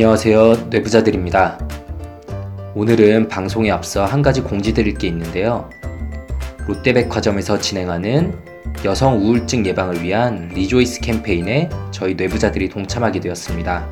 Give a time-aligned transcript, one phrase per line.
[0.00, 0.68] 안녕하세요.
[0.70, 1.58] 뇌부자들입니다.
[2.76, 5.68] 오늘은 방송에 앞서 한 가지 공지드릴 게 있는데요.
[6.68, 8.32] 롯데백화점에서 진행하는
[8.84, 13.88] 여성 우울증 예방을 위한 Rejoice 캠페인에 저희 뇌부자들이 동참하게 되었습니다.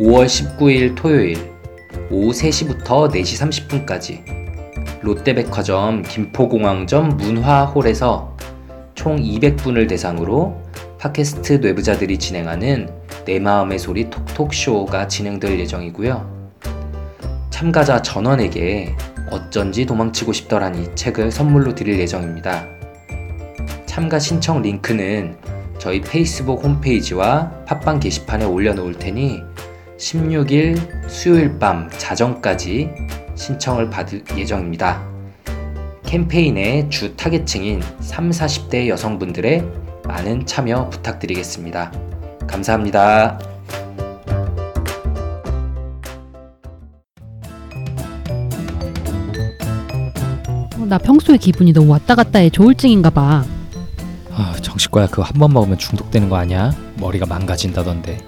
[0.00, 1.36] 5월 19일 토요일
[2.10, 8.34] 오후 3시부터 4시 30분까지 롯데백화점 김포공항점 문화홀에서
[8.94, 10.58] 총 200분을 대상으로
[10.98, 16.50] 팟캐스트 뇌부자들이 진행하는 내 마음의 소리 톡톡쇼가 진행될 예정이고요.
[17.50, 18.96] 참가자 전원에게
[19.30, 22.66] 어쩐지 도망치고 싶더라니 책을 선물로 드릴 예정입니다.
[23.86, 25.36] 참가 신청 링크는
[25.78, 29.42] 저희 페이스북 홈페이지와 팟빵 게시판에 올려놓을 테니
[29.98, 32.90] 16일 수요일 밤 자정까지
[33.34, 35.02] 신청을 받을 예정입니다.
[36.04, 39.64] 캠페인의 주 타겟층인 3, 40대 여성분들의
[40.04, 42.11] 많은 참여 부탁드리겠습니다.
[42.46, 43.38] 감사합니다.
[50.78, 53.44] 어, 나 평소에 기분이 너무 왔다 갔다 해 조울증인가 봐.
[54.34, 56.72] 아, 정식과야 그거 한 번 먹으면 중독되는 거 아니야?
[56.98, 58.18] 머리가 망가진다던데.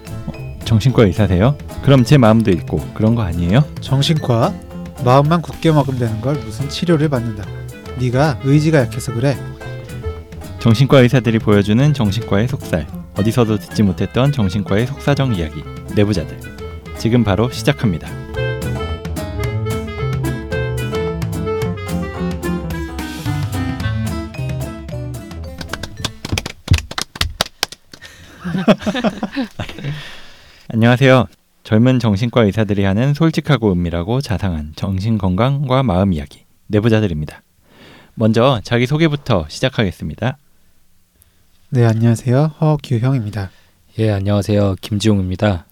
[0.65, 1.57] 정신과 의사세요?
[1.83, 3.65] 그럼 제 마음도 읽고 그런 거 아니에요?
[3.81, 4.55] 정신과
[5.05, 7.45] 마음만 굳게 먹으면 되는 걸 무슨 치료를 받는다.
[7.99, 9.37] 네가 의지가 약해서 그래.
[10.61, 15.63] 정신과 의사들이 보여주는 정신과의 속살 어디서도 듣지 못했던 정신과의 속사정 이야기
[15.95, 16.39] 내부자들
[16.99, 18.09] 지금 바로 시작합니다.
[30.69, 31.27] 안녕하세요.
[31.63, 37.43] 젊은 정신과 의사들이 하는 솔직하고 은밀하고 자상한 정신 건강과 마음 이야기 내부자들입니다.
[38.15, 40.39] 먼저 자기 소개부터 시작하겠습니다.
[41.75, 43.51] 네 안녕하세요 허규형입니다.
[43.99, 44.77] 예, 안녕하세요.
[44.81, 45.67] 김지용입니다.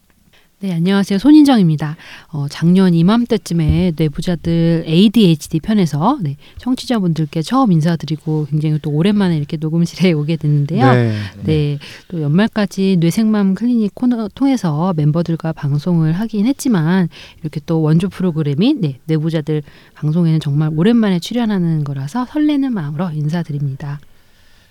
[0.59, 1.21] 네, 안녕하세요.
[1.21, 1.97] 손인정입니다.
[2.33, 10.11] 어, 작년 이맘때쯤에 뇌부자들 ADHD 편에서 네, 청취자분들께 처음 인사드리고 굉장히 또 오랜만에 이렇게 녹음실에
[10.15, 10.93] 오게 됐는데요.
[10.93, 11.13] 네.
[11.45, 11.79] 네.
[12.09, 17.11] 또 연말까지 뇌생맘 클리닉 코너 통해서 멤버들과 방송을 하긴 했지만
[17.43, 19.63] 이렇게 또 원조 프로그램인 네, 뇌부자들
[19.95, 24.01] 방송에는 정말 오랜만에 출연하는 거라서 설레는 마음으로 인사드립니다.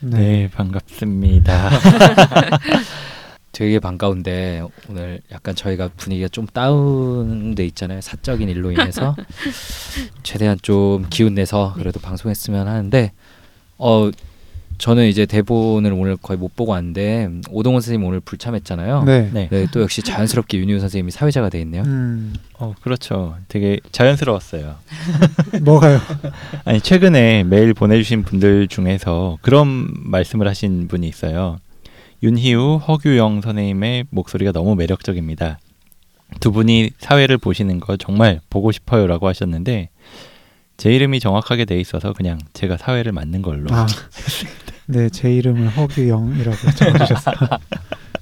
[0.04, 1.70] 네, 반갑습니다.
[3.52, 8.02] 되게 반가운데 오늘 약간 저희가 분위기가 좀 다운돼 있잖아요.
[8.02, 9.16] 사적인 일로 인해서
[10.24, 13.12] 최대한 좀 기운 내서 그래도 방송했으면 하는데
[13.78, 14.10] 어
[14.81, 19.03] 저는 이제 대본을 오늘 거의 못 보고 왔는데 오동원 선생님 오늘 불참했잖아요.
[19.03, 19.30] 네.
[19.31, 19.47] 네.
[19.52, 21.84] 네, 또 역시 자연스럽게 윤희우 선생님이 사회자가 돼 있네요.
[21.84, 23.36] 음 어, 그렇죠.
[23.47, 24.74] 되게 자연스러웠어요.
[25.62, 26.00] 뭐가요?
[26.66, 31.58] 아니 최근에 메일 보내주신 분들 중에서 그런 말씀을 하신 분이 있어요.
[32.24, 35.59] 윤희우, 허규영 선생님의 목소리가 너무 매력적입니다.
[36.40, 39.90] 두 분이 사회를 보시는 거 정말 보고 싶어요라고 하셨는데
[40.78, 43.68] 제 이름이 정확하게 돼 있어서 그냥 제가 사회를 맡는 걸로.
[43.72, 43.86] 아,
[44.88, 47.36] 네, 제 이름은 허규영이라고 적어주셨어요.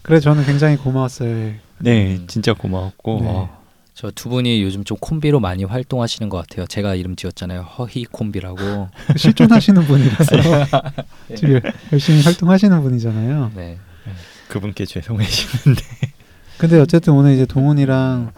[0.02, 1.53] 그래 저는 굉장히 고마웠어요.
[1.80, 2.25] 네, 음.
[2.28, 3.28] 진짜 고마웠고 네.
[3.28, 3.59] 어,
[3.94, 6.66] 저두 분이 요즘 좀 콤비로 많이 활동하시는 것 같아요.
[6.68, 7.62] 제가 이름 지었잖아요.
[7.62, 8.90] 허희 콤비라고.
[9.18, 10.36] 실존하시는 분이라서
[11.30, 11.36] 네.
[11.36, 11.59] 지금
[11.92, 13.52] 열심히 활동하시는 분이잖아요.
[13.56, 13.78] 네.
[14.48, 15.84] 그분께 죄송해지는데
[16.58, 18.31] 근데 어쨌든 오늘 이제 동훈이랑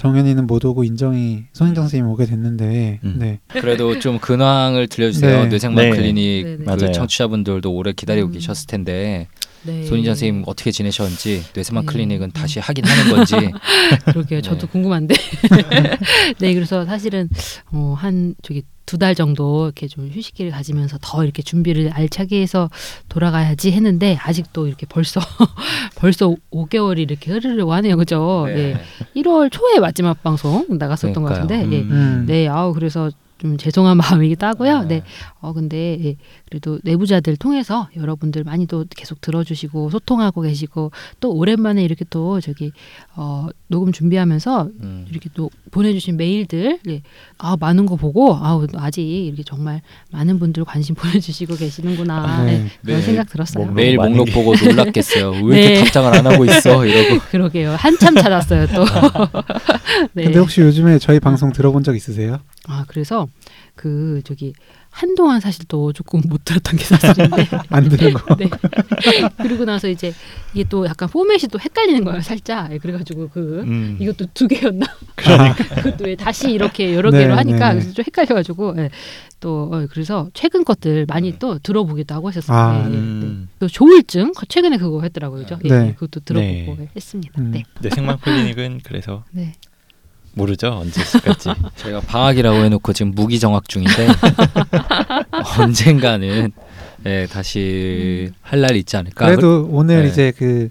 [0.00, 3.16] 정현이는 못 오고 인정이 손인정 선생님 오게 됐는데, 음.
[3.18, 5.42] 네, 그래도 좀 근황을 들려주세요.
[5.42, 5.48] 네.
[5.48, 5.90] 뇌생맘 네.
[5.90, 6.56] 클리닉 네, 네.
[6.56, 6.92] 그 맞아요.
[6.92, 8.32] 청취자분들도 오래 기다리고 음.
[8.32, 9.28] 계셨을 텐데
[9.62, 9.84] 네.
[9.84, 11.92] 손인정 선생님 어떻게 지내셨는지 뇌생맘 네.
[11.92, 13.34] 클리닉은 다시 하긴 하는 건지
[14.06, 14.40] 그러게요.
[14.40, 14.72] 저도 네.
[14.72, 15.14] 궁금한데.
[16.40, 17.28] 네, 그래서 사실은
[17.70, 22.68] 어, 한 저기 두 달 정도 이렇게 좀 휴식기를 가지면서 더 이렇게 준비를 알차게 해서
[23.08, 25.20] 돌아가야지 했는데 아직도 이렇게 벌써
[25.94, 27.96] 벌써 5개월이 이렇게 흐르려고 하네요.
[27.96, 28.46] 그죠?
[28.48, 28.74] 네.
[29.14, 31.46] 1월 초에 마지막 방송 나갔었던 것 그러니까요.
[31.60, 31.76] 같은데.
[31.76, 31.80] 예.
[31.82, 31.90] 음.
[31.92, 34.80] 음, 네, 아우 그래서 좀 죄송한 마음이기도 하고요.
[34.82, 34.86] 네.
[34.88, 35.02] 네.
[35.40, 36.16] 어 근데 예,
[36.50, 40.90] 그래도 내부자들 통해서 여러분들 많이 또 계속 들어주시고 소통하고 계시고
[41.20, 42.72] 또 오랜만에 이렇게 또 저기
[43.14, 45.06] 어 녹음 준비하면서 음.
[45.08, 47.02] 이렇게 또 보내주신 메일들 예,
[47.38, 49.80] 아 많은 거 보고 아우 아직 이렇게 정말
[50.10, 52.58] 많은 분들 관심 보내주시고 계시는구나 네.
[52.64, 53.02] 네, 그런 네.
[53.06, 53.66] 생각 들었어요.
[53.66, 55.30] 뭐, 메일 많이- 목록 보고 놀랐겠어요.
[55.44, 55.84] 왜 이렇게 네.
[55.84, 56.84] 답장을 안 하고 있어?
[56.84, 57.76] 이러고 그러게요.
[57.78, 58.84] 한참 찾았어요 또.
[60.14, 60.24] 네.
[60.24, 62.40] 근데 혹시 요즘에 저희 방송 들어본 적 있으세요?
[62.66, 63.28] 아 그래서
[63.76, 64.52] 그 저기
[64.90, 68.36] 한동안 사실 또 조금 못 들었던 게 사실인데 안 되는 거.
[68.36, 68.48] 네.
[69.38, 70.12] 그리고 나서 이제
[70.52, 72.72] 이게 또 약간 포맷이 또 헷갈리는 거예요, 살짝.
[72.72, 73.96] 예, 그래가지고 그 음.
[74.00, 74.86] 이것도 두 개였나?
[75.14, 75.54] 그러니까.
[75.82, 77.78] 그것도 왜 다시 이렇게 여러 네, 개로 하니까 네.
[77.80, 78.90] 그래서 좀 헷갈려가지고 예.
[79.38, 82.56] 또 어, 그래서 최근 것들 많이 또 들어보기도 하고 했었어요.
[82.56, 82.80] 아.
[82.80, 82.96] 예, 예, 네.
[82.96, 83.48] 음.
[83.58, 85.58] 또 조울증 최근에 그거 했더라고요, 그죠?
[85.64, 85.86] 예, 네.
[85.88, 86.82] 예, 그것도 들어보고 네.
[86.82, 87.40] 예, 했습니다.
[87.40, 87.52] 음.
[87.52, 89.54] 네, 네, 생방 클리닉은 그래서 네.
[90.34, 91.50] 모르죠 언제 시작할지.
[91.76, 94.08] 저희가 방학이라고 해놓고 지금 무기 정학 중인데
[95.58, 96.52] 언젠가는
[97.06, 99.26] 예, 다시 할 날이 있지 않을까.
[99.26, 100.08] 그래도 오늘 네.
[100.08, 100.68] 이제 그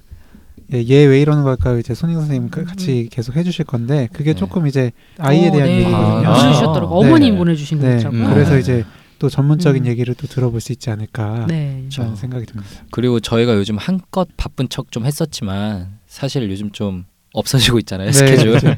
[0.72, 4.40] 얘왜 이러는 걸까 이제 손희 선생님 그 같이 계속 해주실 건데 그게 네.
[4.40, 5.76] 조금 이제 아이에 어, 대한 네.
[5.80, 6.28] 얘기거든요.
[6.30, 7.04] 아, 보내주셨더라고.
[7.04, 7.08] 네.
[7.08, 8.26] 어머님 보내주신 네, 거더라고요.
[8.28, 8.34] 음.
[8.34, 8.86] 그래서 이제
[9.18, 9.88] 또 전문적인 음.
[9.88, 11.90] 얘기를 또 들어볼 수 있지 않을까 네.
[11.98, 12.70] 라는 생각이 듭니다.
[12.92, 18.60] 그리고 저희가 요즘 한껏 바쁜 척 좀 했었지만 사실 요즘 좀 없어지고 있잖아요 네, 스케줄.
[18.60, 18.76] 그렇죠.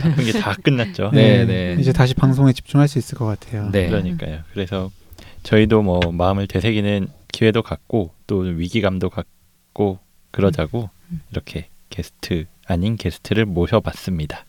[0.00, 1.10] 바쁜 게 다 끝났죠.
[1.12, 1.76] 네, 네.
[1.80, 3.70] 이제 다시 방송에 집중할 수 있을 것 같아요.
[3.70, 3.88] 네.
[3.88, 4.40] 그러니까요.
[4.52, 4.90] 그래서
[5.42, 9.98] 저희도 뭐 마음을 되새기는 기회도 갖고 또 위기감도 갖고
[10.30, 11.20] 그러자고 음.
[11.32, 14.44] 이렇게 게스트 아닌 게스트를 모셔봤습니다.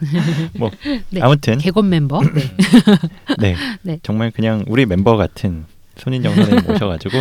[0.58, 0.70] 뭐
[1.10, 1.20] 네.
[1.20, 2.20] 아무튼 개건 멤버.
[2.22, 2.50] 네.
[3.38, 3.56] 네.
[3.82, 3.98] 네.
[4.02, 5.64] 정말 그냥 우리 멤버 같은
[5.96, 7.16] 손인정 선생님 모셔가지고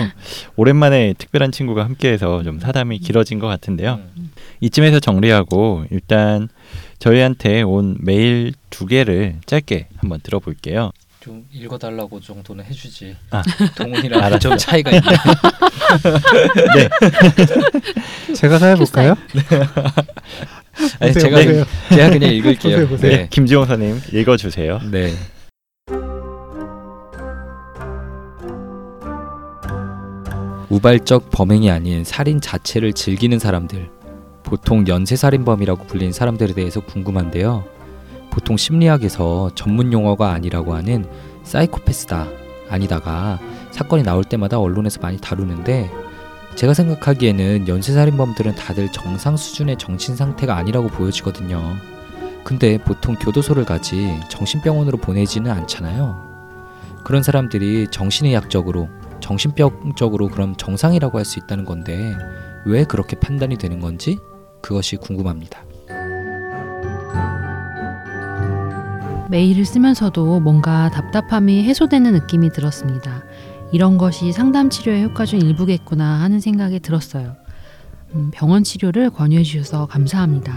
[0.56, 4.00] 오랜만에 특별한 친구가 함께해서 좀 사담이 길어진 것 같은데요.
[4.18, 4.32] 음.
[4.62, 6.50] 이쯤에서 정리하고 일단
[7.00, 10.92] 저희한테 온 메일 두 개를 짧게 한번 들어볼게요.
[11.20, 13.16] 좀 읽어달라고 정도는 해주지.
[13.30, 13.44] 아.
[13.76, 14.40] 동훈이랑 알았어.
[14.40, 15.02] 좀 차이가 있네.
[18.36, 19.16] 제가 사해볼까요?
[21.00, 21.66] 아니, 보세요, 제가 보세요.
[21.90, 22.72] 제가 그냥 읽을게요.
[22.76, 23.12] 보세요, 보세요.
[23.18, 23.28] 네.
[23.30, 24.82] 김지용 선생님 읽어주세요.
[24.92, 25.14] 네.
[30.72, 33.90] 우발적 범행이 아닌 살인 자체를 즐기는 사람들,
[34.42, 37.66] 보통 연쇄살인범이라고 불리는 사람들에 대해서 궁금한데요.
[38.30, 41.04] 보통 심리학에서 전문 용어가 아니라고 하는
[41.44, 42.26] 사이코패스다
[42.70, 43.38] 아니다가
[43.72, 45.92] 사건이 나올 때마다 언론에서 많이 다루는데
[46.56, 51.62] 제가 생각하기에는 연쇄살인범들은 다들 정상 수준의 정신 상태가 아니라고 보여지거든요.
[52.46, 56.32] 근데 보통 교도소를 가지 정신병원으로 보내지는 않잖아요.
[57.04, 58.88] 그런 사람들이 정신의학적으로
[59.22, 62.16] 정신병적으로 그럼 정상이라고 할 수 있다는 건데
[62.66, 64.18] 왜 그렇게 판단이 되는 건지
[64.62, 65.64] 그것이 궁금합니다.
[69.30, 73.24] 메일을 쓰면서도 뭔가 답답함이 해소되는 느낌이 들었습니다.
[73.72, 77.38] 이런 것이 상담 치료의 효과 중 일부겠구나 하는 생각이 들었어요.
[78.14, 80.54] 음, 병원 치료를 권유해 주셔서 감사합니다.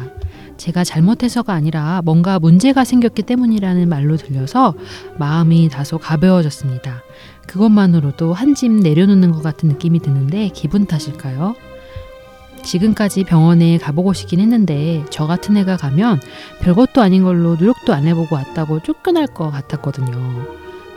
[0.56, 4.74] 제가 잘못해서가 아니라 뭔가 문제가 생겼기 때문이라는 말로 들려서
[5.18, 7.02] 마음이 다소 가벼워졌습니다.
[7.46, 11.54] 그것만으로도 한 짐 내려놓는 것 같은 느낌이 드는데 기분 탓일까요?
[12.62, 16.20] 지금까지 병원에 가보고 싶긴 했는데 저 같은 애가 가면
[16.60, 20.46] 별것도 아닌 걸로 노력도 안 해보고 왔다고 쫓겨날 것 같았거든요.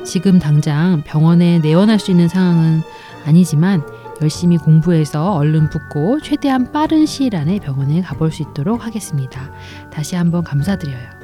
[0.06, 2.82] 지금 당장 병원에 내원할 수 있는 상황은
[3.26, 3.84] 아니지만
[4.22, 9.52] 열심히 공부해서 얼른 붙고 최대한 빠른 시일 안에 병원에 가볼 수 있도록 하겠습니다.
[9.92, 11.18] 다시 한번 감사드려요.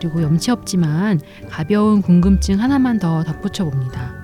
[0.00, 4.14] 그리고 염치 없지만 가벼운 궁금증 하나만 더 덧붙여 봅니다.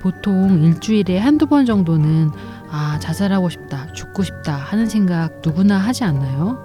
[0.00, 2.30] 보통 일주일에 한두 번 정도는
[2.70, 6.64] 아, 자살하고 싶다, 죽고 싶다 하는 생각 누구나 하지 않나요?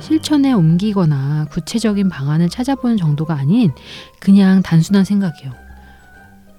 [0.00, 3.72] 실천에 옮기거나 구체적인 방안을 찾아보는 정도가 아닌
[4.20, 5.52] 그냥 단순한 생각이요.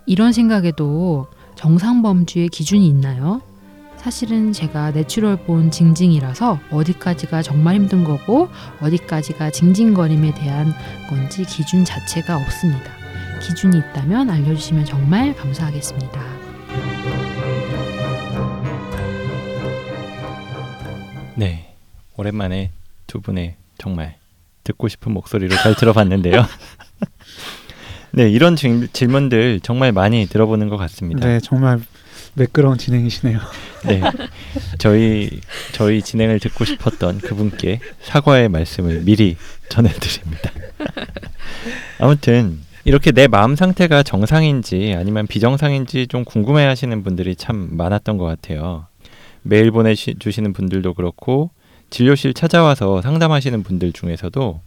[0.06, 3.42] 이런 생각에도 정상 범주의 기준이 있나요?
[4.06, 8.50] 사실은 제가 natural born 징징이라서 어디까지가 정말 힘든 거고
[8.80, 10.76] 어디까지가 징징거림에 대한
[11.10, 12.92] 건지 기준 자체가 없습니다.
[13.42, 16.22] 기준이 있다면 알려주시면 정말 감사하겠습니다.
[21.34, 21.74] 네,
[22.16, 22.70] 오랜만에
[23.08, 24.18] 두 분의 정말
[24.64, 26.46] 듣고 싶은 목소리로 잘 들어봤는데요.
[28.14, 31.28] 네, 이런 질, 질문들 정말 많이 들어보는 것 같습니다.
[31.28, 31.80] 네, 정말
[32.36, 33.40] 매끄러운 진행이시네요.
[33.86, 34.02] 네,
[34.78, 35.30] 저희
[35.72, 39.38] 저희 진행을 듣고 싶었던 그분께 사과의 말씀을 미리
[39.70, 40.52] 전해드립니다.
[42.00, 48.88] 아무튼 이렇게 내 마음 상태가 정상인지 아니면 비정상인지 좀 궁금해하시는 분들이 참 많았던 것 같아요.
[49.42, 51.52] 메일 보내주시는 분들도 그렇고
[51.90, 54.62] 진료실 찾아와서 상담하시는 분들 중에서도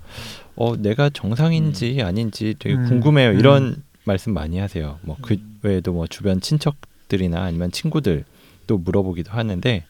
[0.57, 3.39] 어 내가 정상인지 아닌지 되게 음, 궁금해요 음.
[3.39, 4.99] 이런 말씀 많이 하세요.
[5.03, 6.77] 뭐 그 외에도 뭐 주변 친척
[7.09, 8.25] 들이나 아니면 친구들
[8.67, 9.85] 또 물어보기도 하는데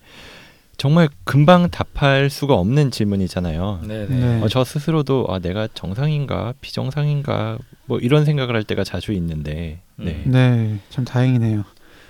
[0.76, 3.80] 정말 금방 답할 수가 없는 질문이잖아요.
[3.86, 4.06] 네네.
[4.06, 4.40] 네.
[4.42, 10.22] 어, 저 스스로도 아 내가 정상인가 비정상인가 뭐 이런 생각을 할 때가 자주 있는데 네
[10.24, 10.30] 음.
[10.30, 11.64] 네, 참 다행이네요.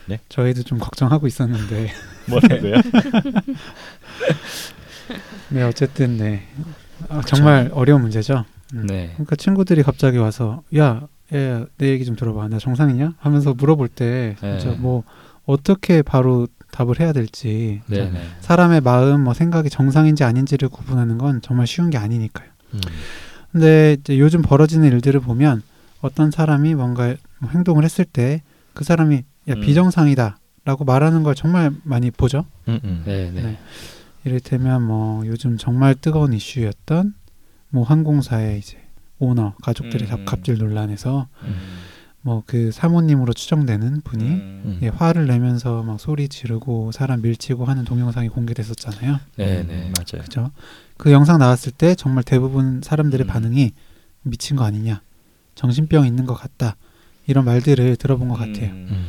[0.09, 0.21] 네?
[0.31, 1.91] 저희도 좀 걱정하고 있었는데,
[2.29, 2.77] 뭐라고요?
[5.51, 6.43] 네 어쨌든 네
[7.09, 8.45] 아, 정말 어려운 문제죠.
[8.75, 8.87] 음.
[8.87, 9.11] 네.
[9.15, 12.49] 그러니까 친구들이 갑자기 와서 야 예, 내 얘기 좀 들어봐.
[12.49, 13.15] 나 정상이냐?
[13.19, 14.59] 하면서 물어볼 때 네.
[14.59, 15.05] 진짜 뭐
[15.45, 18.21] 어떻게 바로 답을 해야 될지 네, 네.
[18.41, 22.49] 사람의 마음, 뭐 생각이 정상인지 아닌지를 구분하는 건 정말 쉬운 게 아니니까요.
[22.75, 22.81] 음.
[23.53, 25.63] 근데 이제 요즘 벌어지는 일들을 보면
[26.03, 28.43] 어떤 사람이 뭔가 뭐 행동을 했을 때
[28.79, 29.61] 그 사람이 야 음.
[29.61, 32.47] 비정상이다라고 말하는 걸 정말 많이 보죠.
[32.69, 33.03] 음, 음.
[33.05, 33.43] 네, 네.
[33.43, 33.59] 네.
[34.25, 37.13] 이를테면 뭐 요즘 정말 뜨거운 이슈였던
[37.71, 38.79] 뭐 항공사의 이제
[39.19, 40.25] 오너 가족들의 음.
[40.25, 41.57] 갑질 논란에서 음.
[42.23, 44.79] 뭐그 사모님으로 추정되는 분이 음.
[44.83, 49.21] 예, 화를 내면서 막 소리 지르고 사람 밀치고 하는 동영상이 공개됐었잖아요.
[49.37, 49.93] 네, 음, 네.
[49.97, 50.25] 맞아요.
[50.25, 50.51] 그죠?
[50.97, 53.29] 그 영상 나왔을 때 정말 대부분 사람들의 음.
[53.29, 53.73] 반응이
[54.23, 55.01] 미친 거 아니냐,
[55.55, 56.77] 정신병 있는 것 같다
[57.27, 58.71] 이런 말들을 들어본 것 같아요.
[58.71, 58.89] 음.
[58.91, 59.09] 음.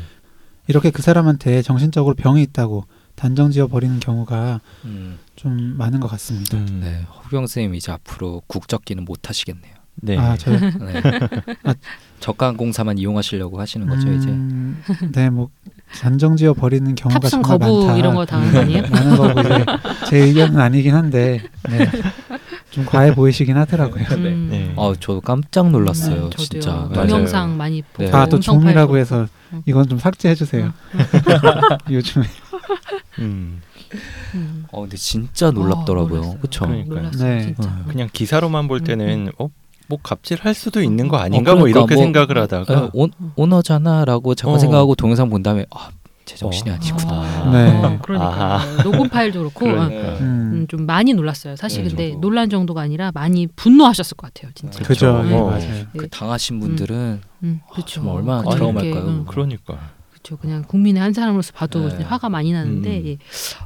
[0.68, 2.86] 이렇게 그 사람한테 정신적으로 병이 있다고
[3.16, 5.18] 단정지어 버리는 경우가 음.
[5.36, 6.58] 좀 많은 것 같습니다.
[6.58, 6.80] 음.
[6.82, 9.78] 네, 허경 선생님 이제 앞으로 국적기는 못 하시겠네요.
[10.01, 10.18] 네.
[10.18, 10.58] 아 저요?
[10.60, 11.01] 네.
[12.20, 14.27] 저가 항공사만 이용하시려고 하시는 거죠 이제.
[14.29, 14.82] 음,
[15.13, 15.50] 네, 뭐
[16.00, 17.98] 단정지어 버리는 경우가 탑승 정말 거부 많다.
[17.98, 18.84] 이런 거 당한 거 아니에요?
[18.89, 19.65] 많은 거고 이제
[20.10, 21.89] 제 의견은 아니긴 한데 네.
[22.72, 24.03] 좀 과해 보이시긴 하더라고요.
[24.10, 24.15] 네.
[24.15, 24.48] 음.
[24.51, 24.74] 네.
[24.77, 26.62] 아, 저도 깜짝 놀랐어요, 네, 저도요.
[26.62, 26.89] 진짜.
[26.94, 28.12] 동영상 많이 보고 네.
[28.15, 28.98] 아또 종이라고.
[28.98, 29.62] 해서 음.
[29.65, 30.72] 이건 좀 삭제해 주세요.
[31.89, 32.25] 요즘에
[33.20, 33.62] 음.
[34.36, 34.65] 음.
[34.72, 36.20] 어, 근데 진짜 놀랍더라고요.
[36.20, 36.38] 놀랐어요.
[36.39, 36.65] 그렇죠.
[36.68, 37.41] 네.
[37.41, 37.70] 진짜.
[37.70, 39.50] 어, 그냥 기사로만 볼 음, 때는 어,
[39.89, 43.08] 뭐 갑질할 수도 있는 거 아닌가 어, 뭐 그러니까 이렇게 뭐, 생각을 하다가 어, 오,
[43.36, 44.60] 오너잖아라고 잠깐 어.
[44.60, 45.89] 생각하고 동영상 본 다음에 아,
[46.25, 46.74] 제 정신이 어.
[46.75, 47.12] 아니구나.
[47.12, 47.50] 아.
[47.51, 47.84] 네.
[47.84, 48.84] 어, 그러니까.
[48.84, 50.10] 녹음 파일도 그렇고 그러니까.
[50.10, 51.55] 어, 음, 음, 좀 많이 놀랐어요.
[51.55, 52.22] 사실 네, 근데 저도.
[52.22, 54.84] 논란 정도가 아니라 많이 분노하셨을 것 같아요, 진짜.
[54.84, 55.31] 그죠, 그렇죠.
[55.31, 55.46] 예, 어.
[55.48, 55.86] 맞아요.
[55.98, 58.01] 그 당하신 분들은 음, 그렇죠.
[58.01, 58.93] 정말 얼마나 그냥 트라우마일까요?
[58.93, 59.79] 이렇게, 음, 그러니까.
[60.29, 60.38] 그렇죠.
[60.38, 62.03] 그냥 국민의 한 사람으로서 봐도 네.
[62.03, 63.05] 화가 많이 나는데 음.
[63.07, 63.17] 예.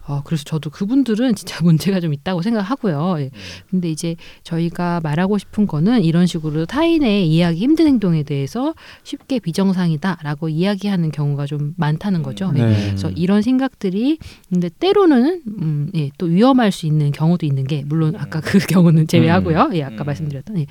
[0.07, 3.15] 어, 그래서 저도 그분들은 진짜 문제가 좀 있다고 생각하고요.
[3.19, 3.31] 예.
[3.69, 10.49] 근데 이제 저희가 말하고 싶은 거는 이런 식으로 타인의 이해하기 힘든 행동에 대해서 쉽게 비정상이다라고
[10.49, 12.51] 이야기하는 경우가 좀 많다는 거죠.
[12.55, 12.63] 예.
[12.63, 12.85] 네.
[12.87, 18.15] 그래서 이런 생각들이 근데 때로는 음, 예, 또 위험할 수 있는 경우도 있는 게 물론
[18.15, 19.71] 아까 그 경우는 제외하고요.
[19.73, 20.05] 예, 아까 음.
[20.05, 20.65] 말씀드렸던 예,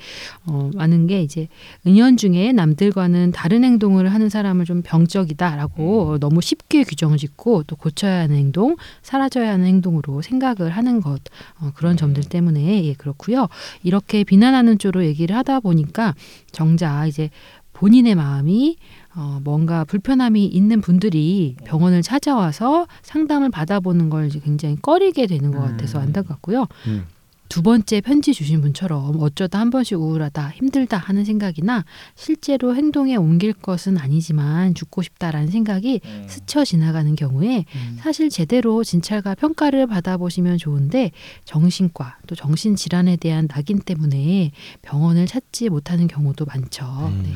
[0.47, 1.47] 어, 많은 게 이제
[1.85, 8.21] 은연중에 남들과는 다른 행동을 하는 사람을 좀 병적이다라고 어, 너무 쉽게 규정을 짓고 또 고쳐야
[8.21, 11.21] 하는 행동, 사라져야 하는 행동으로 생각을 하는 것
[11.59, 13.47] 어, 그런 점들 때문에 예, 그렇고요.
[13.83, 16.15] 이렇게 비난하는 쪽으로 얘기를 하다 보니까
[16.51, 17.29] 정작 이제
[17.73, 18.77] 본인의 마음이
[19.15, 25.59] 어, 뭔가 불편함이 있는 분들이 병원을 찾아와서 상담을 받아보는 걸 이제 굉장히 꺼리게 되는 것
[25.59, 26.03] 같아서 음.
[26.03, 26.67] 안타깝고요.
[26.87, 27.05] 음.
[27.53, 33.53] 두 번째 편지 주신 분처럼 어쩌다 한 번씩 우울하다, 힘들다 하는 생각이나 실제로 행동에 옮길
[33.53, 36.25] 것은 아니지만 죽고 싶다라는 생각이 음.
[36.27, 37.97] 스쳐 지나가는 경우에 음.
[37.99, 41.11] 사실 제대로 진찰과 평가를 받아보시면 좋은데
[41.45, 44.49] 정신과 또 정신질환에 대한 낙인 때문에
[44.81, 46.85] 병원을 찾지 못하는 경우도 많죠.
[47.11, 47.21] 음.
[47.23, 47.33] 네.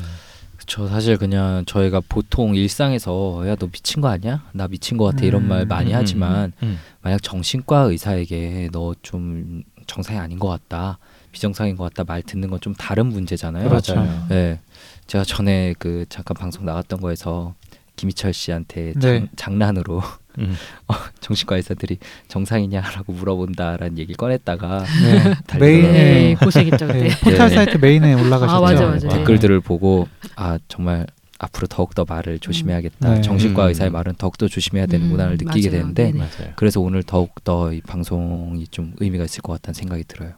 [0.66, 4.44] 저 사실 그냥 저희가 보통 일상에서 야 너 미친 거 아니야?
[4.52, 6.76] 나 미친 거 같아 이런 음, 말 많이 음, 음, 하지만 음.
[7.02, 10.98] 만약 정신과 의사에게 너좀 정상이 아닌 것 같다
[11.32, 13.68] 비정상인 것 같다 말 듣는 건 좀 다른 문제잖아요.
[13.68, 13.94] 그렇죠.
[13.96, 14.26] 맞아요.
[14.28, 14.60] 네,
[15.06, 17.54] 제가 전에 그 잠깐 방송 나갔던 거에서
[17.96, 19.00] 김희철 씨한테 네.
[19.00, 20.00] 장, 장난으로
[20.38, 20.56] 음.
[20.88, 25.58] 어, 정신과 의사들이 정상이냐라고 물어본다라는 얘기를 꺼냈다가 네.
[25.58, 27.08] 메인에 네, 고생했죠 그때.
[27.08, 27.54] 네, 포털 네.
[27.56, 28.50] 사이트 메인에 올라가셨죠.
[28.56, 29.08] 아, 맞아, 맞아.
[29.08, 31.06] 댓글들을 보고 아 정말
[31.38, 33.14] 앞으로 더욱더 말을 조심해야겠다.
[33.14, 33.20] 네.
[33.22, 33.68] 정신과 음.
[33.68, 35.80] 의사의 말은 더욱더 조심해야 되는구나를 음, 느끼게 맞아요.
[35.94, 36.52] 되는데 네네.
[36.56, 40.32] 그래서 오늘 더욱더 이 방송이 좀 의미가 있을 것 같다는 생각이 들어요.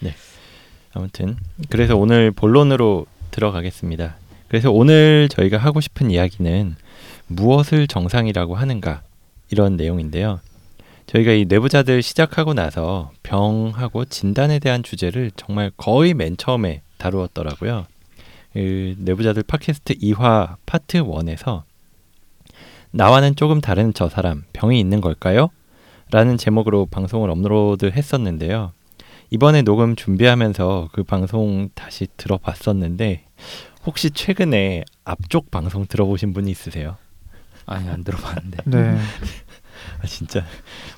[0.00, 0.14] 네.
[0.94, 1.36] 아무튼
[1.68, 4.16] 그래서 오늘 본론으로 들어가겠습니다.
[4.48, 6.76] 그래서 오늘 저희가 하고 싶은 이야기는
[7.26, 9.02] 무엇을 정상이라고 하는가
[9.50, 10.40] 이런 내용인데요.
[11.06, 17.86] 저희가 이 뇌부자들 시작하고 나서 병하고 진단에 대한 주제를 정말 거의 맨 처음에 다루었더라고요.
[18.52, 21.62] 그 뇌부자들 팟캐스트 2화 파트 1에서
[22.90, 25.50] 나와는 조금 다른 저 사람 병이 있는 걸까요?
[26.10, 28.72] 라는 제목으로 방송을 업로드 했었는데요.
[29.30, 33.26] 이번에 녹음 준비하면서 그 방송 다시 들어봤었는데
[33.84, 36.96] 혹시 최근에 앞쪽 방송 들어보신 분이 있으세요?
[37.66, 38.62] 아니 안 들어봤는데.
[38.64, 38.96] 네.
[40.02, 40.44] 아 진짜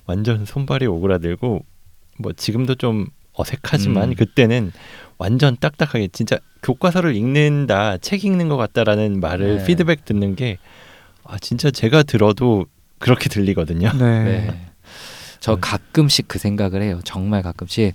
[0.06, 1.64] 완전 손발이 오그라들고
[2.18, 3.06] 뭐 지금도 좀
[3.40, 4.14] 어색하지만 음.
[4.14, 4.72] 그때는
[5.18, 9.64] 완전 딱딱하게 진짜 교과서를 읽는다 책 읽는 것 같다라는 말을 네.
[9.66, 10.58] 피드백 듣는 게
[11.30, 12.66] 아 진짜 제가 들어도
[12.98, 13.92] 그렇게 들리거든요.
[13.92, 14.24] 네.
[14.24, 14.60] 네.
[15.38, 17.00] 저 가끔씩 그 생각을 해요.
[17.04, 17.94] 정말 가끔씩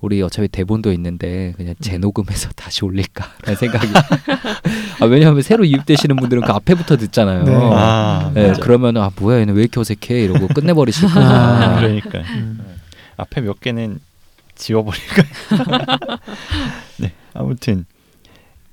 [0.00, 3.88] 우리 어차피 대본도 있는데 그냥 재녹음해서 다시 올릴까라는 생각이.
[5.02, 7.42] 아, 왜냐하면 새로 이입되시는 분들은 그 앞에부터 듣잖아요.
[7.42, 7.52] 네.
[7.54, 8.52] 아, 네.
[8.60, 11.26] 그러면 아 뭐야 얘는 왜 이렇게 어색해 이러고 끝내버리실 거야.
[11.26, 11.76] 아.
[11.80, 12.78] 그러니까 음.
[13.16, 13.98] 앞에 몇 개는
[14.58, 15.22] 지워버릴까.
[16.98, 17.86] 네, 아무튼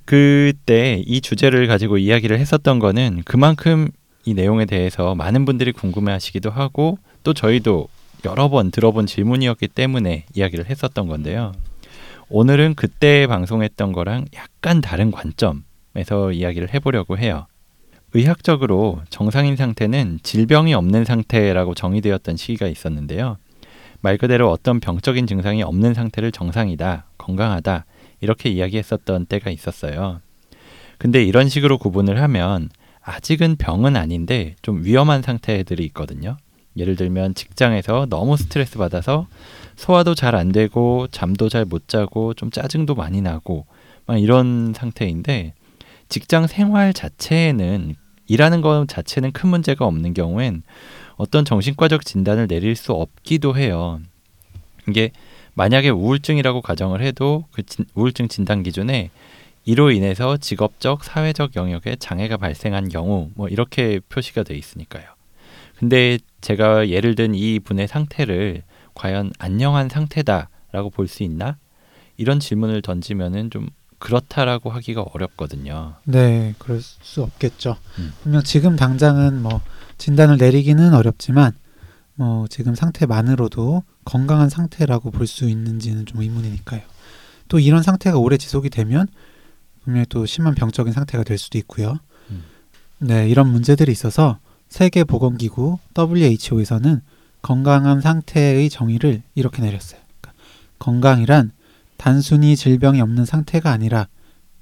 [0.03, 3.89] 그때 이 주제를 가지고 이야기를 했었던 거는 그만큼
[4.25, 7.87] 이 내용에 대해서 많은 분들이 궁금해하시기도 하고 또 저희도
[8.25, 11.53] 여러 번 들어본 질문이었기 때문에 이야기를 했었던 건데요.
[12.29, 17.45] 오늘은 그때 방송했던 거랑 약간 다른 관점에서 이야기를 해보려고 해요.
[18.13, 23.37] 의학적으로 정상인 상태는 질병이 없는 상태라고 정의되었던 시기가 있었는데요.
[24.05, 27.85] 말 그대로 어떤 병적인 증상이 없는 상태를 정상이다, 건강하다,
[28.21, 30.21] 이렇게 이야기했었던 때가 있었어요.
[30.99, 32.69] 근데 이런 식으로 구분을 하면
[33.01, 36.37] 아직은 병은 아닌데 좀 위험한 상태들이 있거든요.
[36.77, 39.25] 예를 들면 직장에서 너무 스트레스 받아서
[39.75, 43.65] 소화도 잘 안 되고 잠도 잘 못 자고 좀 짜증도 많이 나고
[44.05, 45.55] 막 이런 상태인데
[46.09, 47.95] 직장 생활 자체에는
[48.27, 50.61] 일하는 것 자체는 큰 문제가 없는 경우엔
[51.17, 53.99] 어떤 정신과적 진단을 내릴 수 없기도 해요.
[54.87, 55.11] 이게
[55.53, 59.09] 만약에 우울증이라고 가정을 해도 그 진, 우울증 진단 기준에
[59.63, 65.05] 이로 인해서 직업적, 사회적 영역에 장애가 발생한 경우 뭐 이렇게 표시가 돼 있으니까요.
[65.77, 71.57] 근데 제가 예를 든 이 분의 상태를 과연 안녕한 상태다라고 볼 수 있나?
[72.17, 73.67] 이런 질문을 던지면은 좀
[73.97, 75.95] 그렇다라고 하기가 어렵거든요.
[76.03, 77.77] 네, 그럴 수 없겠죠.
[77.97, 78.13] 음.
[78.21, 79.61] 분명 지금 당장은 뭐
[79.97, 81.53] 진단을 내리기는 어렵지만
[82.15, 86.81] 뭐 지금 상태만으로도 건강한 상태라고 볼 수 있는지는 좀 의문이니까요.
[87.47, 89.07] 또 이런 상태가 오래 지속이 되면
[89.83, 91.97] 분명히 또 심한 병적인 상태가 될 수도 있고요.
[92.31, 92.43] 음.
[92.99, 97.01] 네, 이런 문제들이 있어서 세계보건기구 WHO에서는
[97.41, 100.01] 건강한 상태의 정의를 이렇게 내렸어요.
[100.19, 100.41] 그러니까
[100.79, 101.51] 건강이란
[101.97, 104.07] 단순히 질병이 없는 상태가 아니라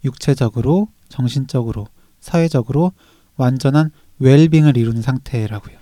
[0.03, 1.87] 육체적으로, 정신적으로,
[2.19, 2.91] 사회적으로
[3.37, 3.91] 완전한
[4.23, 5.77] 웰빙을 이루는 상태라고요.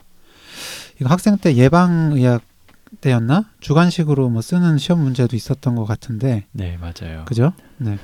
[0.99, 2.41] 이거 학생 때 예방의학
[2.99, 7.23] 때였나 주관식으로 뭐 쓰는 시험 문제도 있었던 것 같은데 네, 맞아요.
[7.25, 7.53] 그죠?
[7.77, 7.97] 네.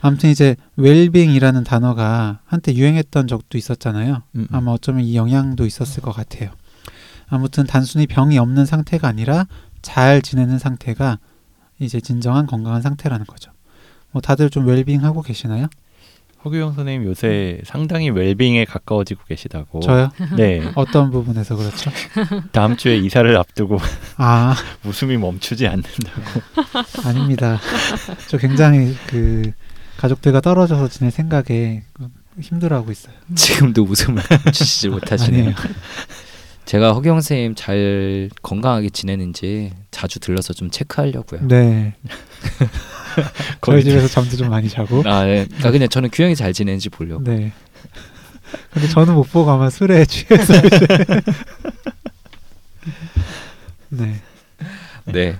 [0.00, 4.22] 아무튼 이제 웰빙이라는 단어가 한때 유행했던 적도 있었잖아요.
[4.32, 4.46] 음, 음.
[4.50, 6.50] 아마 어쩌면 이 영향도 있었을 것 같아요.
[7.28, 9.46] 아무튼 단순히 병이 없는 상태가 아니라
[9.80, 11.18] 잘 지내는 상태가
[11.78, 13.52] 이제 진정한 건강한 상태라는 거죠.
[14.10, 15.68] 뭐 다들 좀 웰빙 하고 계시나요?
[16.44, 19.80] 허규영 선생님 요새 상당히 웰빙에 가까워지고 계시다고.
[19.80, 20.10] 저요?
[20.36, 21.90] 네, 어떤 부분에서 그렇죠?
[22.52, 23.78] 다음 주에 이사를 앞두고
[24.16, 24.54] 아
[24.86, 26.22] 웃음이 멈추지 않는다고.
[27.04, 27.60] 아닙니다.
[28.28, 29.52] 저 굉장히 그
[29.98, 31.82] 가족들과 떨어져서 지낼 생각에
[32.40, 33.14] 힘들어하고 있어요.
[33.34, 35.40] 지금도 웃음을 주시지 못하시네요.
[35.42, 35.56] 아니에요.
[36.64, 41.48] 제가 허경 선생님 잘 건강하게 지내는지 자주 들러서 좀 체크하려고요.
[41.48, 41.94] 네.
[43.64, 45.02] 저희 집에서 잠도 좀 많이 자고.
[45.06, 45.44] 아, 예.
[45.46, 47.24] 그러니까 그냥 저는 규영이 잘 지내는지 보려고.
[47.24, 47.52] 네.
[48.72, 50.86] 근데 저는 못 보고 아마 술에 취해서 이제.
[53.90, 54.20] 네.
[55.06, 55.36] 네.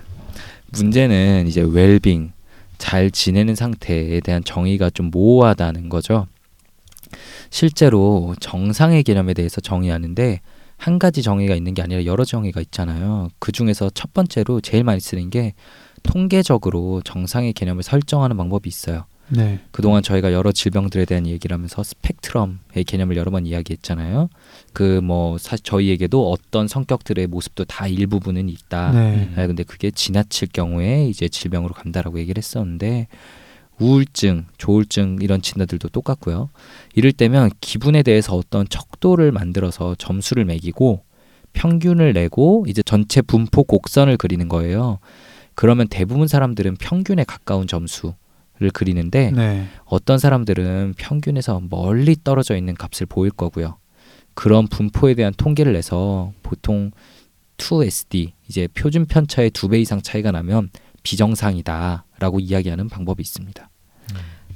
[0.71, 2.31] 문제는 이제 웰빙,
[2.77, 6.27] 잘 지내는 상태에 대한 정의가 좀 모호하다는 거죠.
[7.49, 10.39] 실제로 정상의 개념에 대해서 정의하는데
[10.77, 13.29] 한 가지 정의가 있는 게 아니라 여러 정의가 있잖아요.
[13.39, 15.53] 그 중에서 첫 번째로 제일 많이 쓰는 게
[16.03, 19.05] 통계적으로 정상의 개념을 설정하는 방법이 있어요.
[19.29, 19.59] 네.
[19.71, 24.29] 그동안 저희가 여러 질병들에 대한 얘기를 하면서 스펙트럼의 개념을 여러 번 이야기했잖아요.
[24.73, 28.91] 그 뭐 사실 저희에게도 어떤 성격들의 모습도 다 일부분은 있다.
[28.91, 29.29] 네.
[29.37, 33.07] 아, 근데 그게 지나칠 경우에 이제 질병으로 간다라고 얘기를 했었는데
[33.79, 36.49] 우울증, 조울증 이런 진단들도 똑같고요.
[36.93, 41.03] 이럴 때면 기분에 대해서 어떤 척도를 만들어서 점수를 매기고
[41.53, 44.99] 평균을 내고 이제 전체 분포 곡선을 그리는 거예요.
[45.61, 48.15] 그러면 대부분 사람들은 평균에 가까운 점수
[48.57, 49.67] 를 그리는데 네.
[49.85, 53.77] 어떤 사람들은 평균에서 멀리 떨어져 있는 값을 보일 거고요.
[54.33, 56.89] 그런 분포에 대한 통계를 내서 보통
[57.57, 60.69] 2SD 이제 표준 편차의 두 배 이상 차이가 나면
[61.03, 63.69] 비정상이다라고 이야기하는 방법이 있습니다.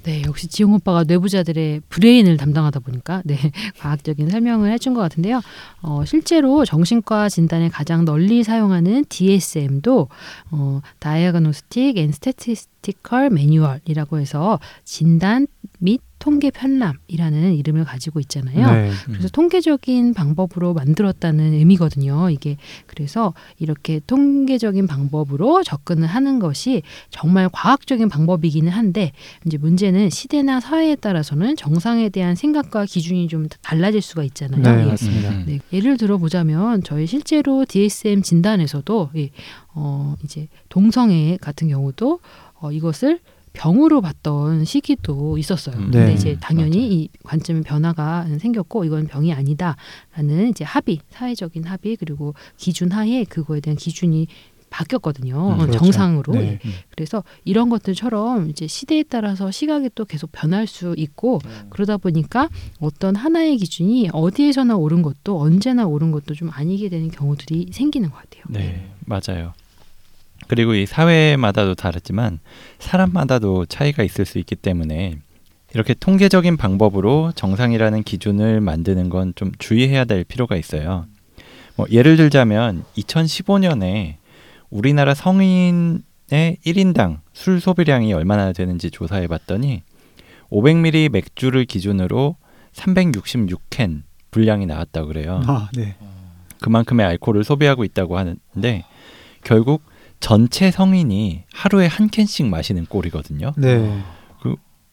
[0.06, 3.38] 네, 역시 지용 오빠가 뇌부자들의 브레인을 담당하다 보니까 네
[3.80, 5.42] 과학적인 설명을 해준 것 같은데요.
[5.82, 10.08] 어, 실제로 정신과 진단에 가장 널리 사용하는 DSM도
[10.52, 15.48] 어, Diagnostic and Statistical Manual이라고 해서 진단
[15.80, 18.72] 및 통계 편람이라는 이름을 가지고 있잖아요.
[18.72, 18.90] 네.
[19.06, 22.32] 그래서 통계적인 방법으로 만들었다는 의미거든요.
[22.32, 22.58] 이게
[22.88, 29.12] 그래서 이렇게 통계적인 방법으로 접근을 하는 것이 정말 과학적인 방법이기는 한데
[29.46, 34.64] 이제 문제는 시대나 사회에 따라서는 정상에 대한 생각과 기준이 좀 달라질 수가 있잖아요.
[34.64, 34.86] 네, 예.
[34.88, 35.30] 맞습니다.
[35.30, 35.44] 음.
[35.46, 39.30] 네, 예를 들어 보자면 저희 실제로 DSM 진단에서도 예,
[39.76, 42.20] 어, 이제 동성애 같은 경우도
[42.56, 43.20] 어, 이것을
[43.56, 45.76] 병으로 봤던 시기도 있었어요.
[45.78, 45.84] 음.
[45.86, 46.92] 근데 네, 이제 당연히 맞아요.
[46.92, 53.60] 이 관점의 변화가 생겼고 이건 병이 아니다라는 이제 합의, 사회적인 합의 그리고 기준 하에 그거에
[53.62, 54.28] 대한 기준이
[54.70, 55.54] 바뀌었거든요.
[55.54, 55.80] 음, 그렇죠.
[55.80, 56.34] 정상으로.
[56.34, 56.60] 네.
[56.66, 56.70] 예.
[56.90, 61.40] 그래서 이런 것들처럼 이제 시대에 따라서 시각이 또 계속 변할 수 있고
[61.70, 67.70] 그러다 보니까 어떤 하나의 기준이 어디에서나 옳은 것도 언제나 옳은 것도 좀 아니게 되는 경우들이
[67.72, 68.44] 생기는 것 같아요.
[68.50, 69.54] 네, 맞아요.
[70.48, 72.40] 그리고 이 사회마다도 다르지만
[72.80, 75.16] 사람마다도 차이가 있을 수 있기 때문에
[75.74, 81.06] 이렇게 통계적인 방법으로 정상이라는 기준을 만드는 건 좀 주의해야 될 필요가 있어요.
[81.76, 84.16] 뭐 예를 들자면 2015년에
[84.70, 89.84] 우리나라 성인의 1인당 술 소비량이 얼마나 되는지 조사해 봤더니
[90.52, 92.38] 500ml 맥주를 기준으로
[92.74, 95.42] 366캔 분량이 나왔다고 그래요.
[95.48, 95.96] 아, 네.
[96.62, 98.86] 그만큼의 알코올을 소비하고 있다고 하는데
[99.44, 99.82] 결국
[100.26, 103.54] 전체 성인이 하루에 한 캔씩 마시는 꼴이거든요.
[103.58, 104.04] 네.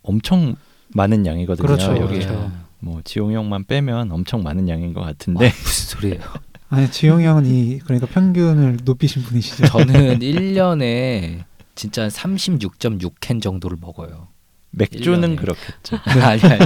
[0.02, 0.56] 엄청
[0.88, 1.66] 많은 양이거든요.
[1.66, 2.52] 그렇죠, 여기 그렇죠.
[2.80, 5.06] 뭐 지용이 형만 빼면 엄청 많은 양인 것 네.
[5.06, 6.20] 같은데 무슨 소리예요?
[6.68, 9.68] 아니 지용이 형은 이 그러니까 평균을 높이신 분이시죠.
[9.68, 11.44] 저는 1년에
[11.76, 14.28] 진짜 36.6캔 정도를 먹어요.
[14.72, 15.36] 맥주는 일년에.
[15.36, 15.96] 그렇겠죠.
[16.28, 16.60] 아니 아니.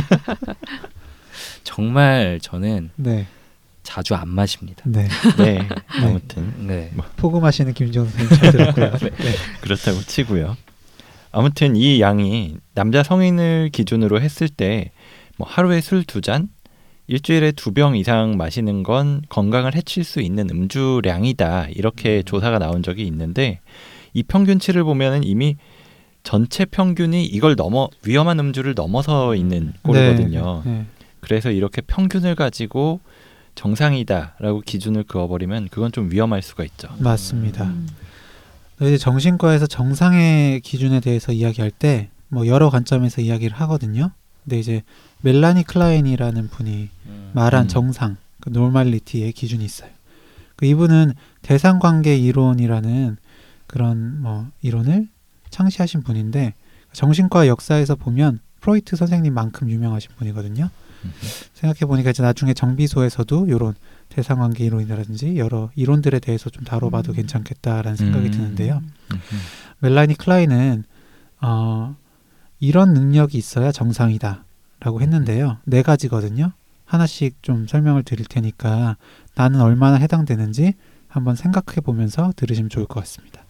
[1.62, 3.28] 정말 저는 네.
[3.86, 4.82] 자주 안 마십니다.
[4.84, 5.08] 네.
[5.38, 5.66] 네,
[6.02, 6.92] 아무튼 네.
[7.16, 8.92] 포금하시는 김지원 선생님 잘 들었고요.
[9.16, 9.34] 네.
[9.62, 10.56] 그렇다고 치고요.
[11.32, 14.90] 아무튼 이 양이 남자 성인을 기준으로 했을 때
[15.38, 16.48] 뭐 하루에 술 두 잔,
[17.08, 21.68] 일주일에 두 병 이상 마시는 건 건강을 해칠 수 있는 음주량이다.
[21.74, 23.60] 이렇게 조사가 나온 적이 있는데
[24.14, 25.56] 이 평균치를 보면은 이미
[26.22, 30.62] 전체 평균이 이걸 넘어 위험한 음주를 넘어서 있는 꼴이거든요.
[30.64, 30.70] 네.
[30.70, 30.84] 네.
[31.20, 33.00] 그래서 이렇게 평균을 가지고
[33.56, 36.88] 정상이다라고 기준을 그어버리면 그건 좀 위험할 수가 있죠.
[36.98, 37.64] 맞습니다.
[37.64, 37.88] 음.
[38.80, 44.10] 이제 정신과에서 정상의 기준에 대해서 이야기할 때 뭐 여러 관점에서 이야기를 하거든요.
[44.44, 44.82] 근데 이제
[45.22, 46.88] 멜라니 클라인이라는 분이
[47.32, 47.68] 말한 음.
[47.68, 49.90] 정상, 그 normality의 기준이 있어요.
[50.56, 53.16] 그 이분은 대상 관계 이론이라는
[53.66, 55.08] 그런 뭐 이론을
[55.50, 56.54] 창시하신 분인데
[56.92, 60.70] 정신과 역사에서 보면 프로이트 선생님만큼 유명하신 분이거든요.
[61.06, 61.28] 음.
[61.54, 63.74] 생각해 보니까 이제 나중에 정비소에서도 이런
[64.08, 67.16] 대상관계 이론 이라든지 여러 이론들에 대해서 좀 다뤄봐도 음.
[67.16, 68.30] 괜찮겠다라는 생각이 음.
[68.30, 68.76] 드는데요.
[68.76, 69.38] 음, 음.
[69.80, 70.84] 멜라니 클라인은
[71.42, 71.96] 어,
[72.60, 75.58] 이런 능력이 있어야 정상이다라고 했는데요.
[75.64, 76.52] 네 가지거든요.
[76.84, 78.96] 하나씩 좀 설명을 드릴 테니까
[79.34, 80.74] 나는 얼마나 해당되는지
[81.08, 83.42] 한번 생각해 보면서 들으시면 좋을 것 같습니다.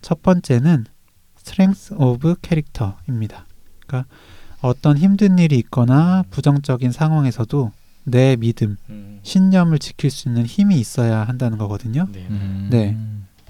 [0.00, 0.86] 첫 번째는
[1.38, 3.46] strength of character입니다.
[3.86, 4.08] 그러니까
[4.62, 7.72] 어떤 힘든 일이 있거나 부정적인 상황에서도
[8.04, 9.20] 내 믿음, 음.
[9.22, 12.06] 신념을 지킬 수 있는 힘이 있어야 한다는 거거든요.
[12.12, 12.26] 네.
[12.30, 12.68] 음.
[12.70, 12.96] 네.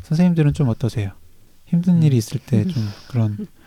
[0.02, 1.12] 선생님들은 좀 어떠세요?
[1.66, 2.02] 힘든 음.
[2.02, 3.46] 일이 있을 때 좀 그런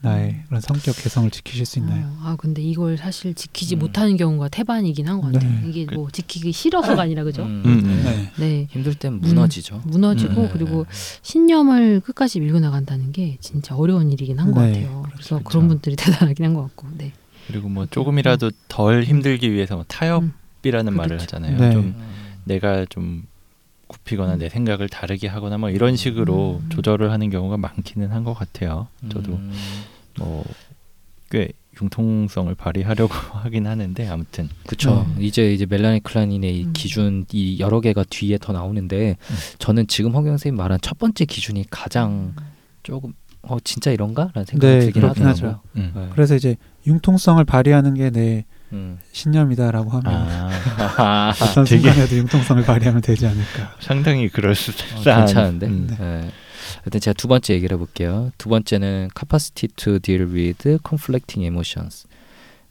[0.00, 2.06] 나의 그런 성격 개성을 지키실 수 있나요?
[2.06, 3.78] 어, 아 근데 이걸 사실 지키지 음.
[3.80, 5.50] 못하는 경우가 태반이긴 한 것 같아요.
[5.50, 5.68] 네.
[5.68, 7.42] 이게 뭐 지키기 싫어서가 아니라 그죠?
[7.42, 7.62] 음.
[7.64, 8.02] 음, 음.
[8.04, 8.32] 네.
[8.38, 8.66] 네.
[8.70, 9.82] 힘들 땐 무너지죠.
[9.84, 10.50] 무너지고 음.
[10.52, 10.86] 그리고
[11.22, 15.02] 신념을 끝까지 밀고 나간다는 게 진짜 어려운 일이긴 한것 네, 같아요.
[15.12, 15.44] 그래서 그렇죠.
[15.44, 16.86] 그런 분들이 대단하긴 한 것 같고.
[16.96, 17.12] 네.
[17.48, 20.96] 그리고 뭐 조금이라도 덜 힘들기 위해서 뭐 타협이라는 음.
[20.96, 21.22] 말을 그렇죠.
[21.36, 21.58] 하잖아요.
[21.58, 21.72] 네.
[21.72, 21.96] 좀 음.
[22.44, 23.24] 내가 좀
[23.88, 26.68] 굽히거나 내 생각을 다르게 하거나 뭐 이런 식으로 음.
[26.70, 28.88] 조절을 하는 경우가 많기는 한 것 같아요.
[29.10, 29.52] 저도 음.
[30.18, 35.06] 뭐꽤 융통성을 발휘하려고 하긴 하는데 아무튼 그쵸.
[35.16, 35.22] 음.
[35.22, 36.72] 이제 이제 멜라니 클라인의 이 음.
[36.72, 39.36] 기준 이 여러 개가 뒤에 더 나오는데 음.
[39.58, 42.34] 저는 지금 허경 선생님 말한 첫 번째 기준이 가장
[42.82, 45.60] 조금 어 진짜 이런가라는 생각이 네, 들긴 하더라고요.
[45.76, 45.92] 음.
[45.94, 46.08] 네.
[46.12, 48.98] 그래서 이제 융통성을 발휘하는 게 내 음.
[49.12, 50.04] 신념이다라고 하면
[50.98, 53.74] 아, 어떤 되게- 순간에도 융통성을 발휘하면 되지 않을까.
[53.80, 54.72] 상당히 그럴 어, 수
[55.04, 55.66] 괜찮은데.
[55.66, 55.86] 음.
[55.90, 55.96] 네.
[55.98, 56.30] 네.
[56.84, 58.30] 일단 제가 두 번째 얘기를 해볼게요.
[58.38, 62.06] 두 번째는 capacity to deal with conflicting emotions.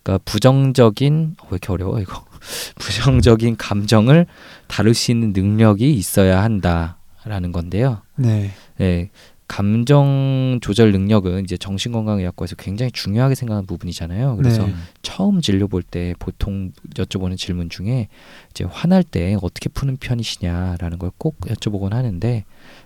[0.04, 2.24] 그러니까 부정적인 어, 왜 이렇게 어려워 이거
[2.80, 4.26] 부정적인 감정을
[4.68, 8.02] 다룰 수 있는 능력이 있어야 한다라는 건데요.
[8.16, 8.52] 네.
[8.78, 9.10] 네,
[9.48, 14.36] 감정 조절 능력은 이제 정신건강의학과에서 굉장히 중요하게 생각하는 부분이잖아요.
[14.38, 14.74] 그래서 네.
[15.02, 18.10] 처음 진료 볼 때 보통 여쭤보는 질문 중에
[18.52, 22.44] 이제 화날 때 어떻게 푸는 편이시냐라는 걸 꼭 여쭤보곤 하는데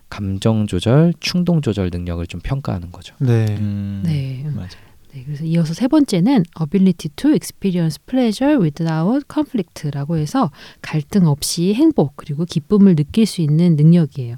[0.10, 3.16] 감정 조절, 충동 조절 능력을 좀 평가하는 거죠.
[3.20, 3.46] 네.
[3.60, 4.46] 음, 네.
[4.56, 4.78] 맞아.
[5.14, 5.24] 네.
[5.26, 12.46] 그래서 이어서 세 번째는 ability to experience pleasure without conflict라고 해서 갈등 없이 행복 그리고
[12.46, 14.36] 기쁨을 느낄 수 있는 능력이에요.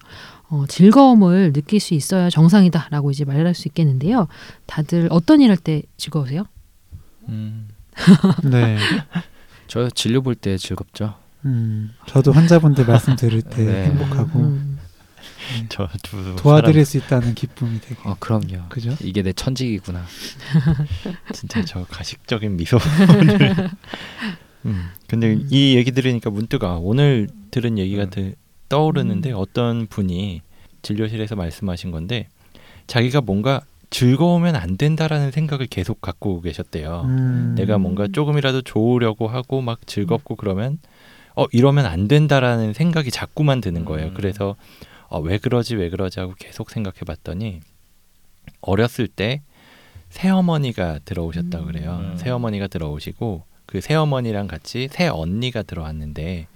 [0.54, 4.28] 어, 즐거움을 느낄 수 있어야 정상이다라고 이제 말할 수 있겠는데요.
[4.68, 6.44] 다들 어떤 일 할 때 즐거우세요?
[7.28, 7.70] 음,
[8.44, 8.78] 네.
[9.68, 11.16] 저 진료 볼 때 즐겁죠.
[11.46, 13.84] 음, 저도 환자분들 말씀 들을 때 네.
[13.86, 14.78] 행복하고 음,
[15.70, 17.96] 저두 도와드릴 수 있다는 기쁨이 되게.
[18.04, 18.70] 어, 그럼요.
[18.70, 18.96] 그죠?
[19.02, 20.04] 이게 내 천직이구나.
[20.54, 20.86] 사람,
[21.34, 22.78] 진짜 저 가식적인 미소.
[24.66, 25.48] 음, 근데 음.
[25.50, 28.36] 이 얘기 들으니까 문득 아, 오늘 들은 얘기가 음.
[28.64, 29.36] 드- 떠오르는데 음.
[29.38, 30.42] 어떤 분이
[30.82, 32.28] 진료실에서 말씀하신 건데
[32.88, 37.02] 자기가 뭔가 즐거우면 안 된다라는 생각을 계속 갖고 계셨대요.
[37.06, 37.54] 음.
[37.56, 40.80] 내가 뭔가 조금이라도 좋으려고 하고 막 즐겁고 그러면
[41.36, 44.08] 어 이러면 안 된다라는 생각이 자꾸만 드는 거예요.
[44.10, 44.14] 음.
[44.16, 44.56] 그래서
[45.10, 47.60] 어, 왜 그러지 왜 그러지 하고 계속 생각해봤더니
[48.62, 49.42] 어렸을 때
[50.10, 51.72] 새어머니가 들어오셨다고 음.
[51.72, 51.98] 그래요.
[52.02, 52.18] 음.
[52.18, 56.48] 새어머니가 들어오시고 그 새어머니랑 같이 새 언니가 들어왔는데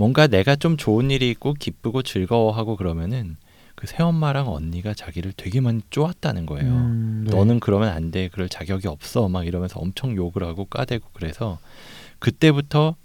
[0.00, 3.36] 뭔가 내가 좀 좋은 일이 있고 기쁘고 즐거워하고 그러면은
[3.74, 6.72] 그 새엄마랑 언니가 자기를 되게 많이 쪼았다는 거예요.
[6.72, 7.36] 음, 네.
[7.36, 8.28] 너는 그러면 안 돼.
[8.32, 9.28] 그럴 자격이 없어.
[9.28, 11.58] 막 이러면서 엄청 욕을 하고 까대고 그래서
[12.18, 12.96] 그때부터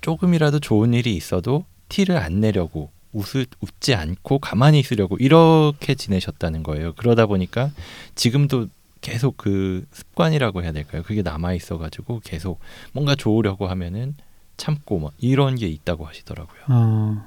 [0.00, 6.92] 조금이라도 좋은 일이 있어도 티를 안 내려고 웃을, 웃지 않고 가만히 있으려고 이렇게 지내셨다는 거예요.
[6.94, 7.72] 그러다 보니까
[8.14, 8.68] 지금도
[9.00, 11.02] 계속 그 습관이라고 해야 될까요?
[11.04, 12.60] 그게 남아 있어 가지고 계속
[12.92, 14.14] 뭔가 좋으려고 하면은
[14.56, 16.60] 참고 뭐 이런 게 있다고 하시더라고요.
[16.68, 17.24] 어,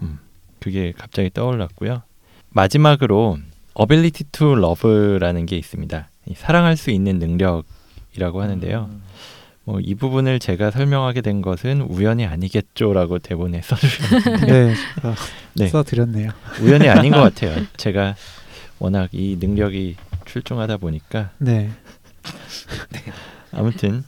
[0.60, 2.02] 그게 갑자기 떠올랐고요.
[2.50, 3.38] 마지막으로
[3.80, 6.10] ability to love라는 게 있습니다.
[6.28, 8.90] 이 사랑할 수 있는 능력이라고 하는데요.
[8.90, 9.04] 음.
[9.68, 14.74] 뭐 이 부분을 제가 설명하게 된 것은 우연이 아니겠죠라고 대본에 써주셨는데 네,
[15.56, 15.68] 네.
[15.68, 16.32] 써드렸네요.
[16.62, 17.66] 우연이 아닌 것 같아요.
[17.76, 18.16] 제가
[18.80, 21.70] 워낙 이 능력이 출중하다 보니까 네,
[23.52, 24.06] 아무튼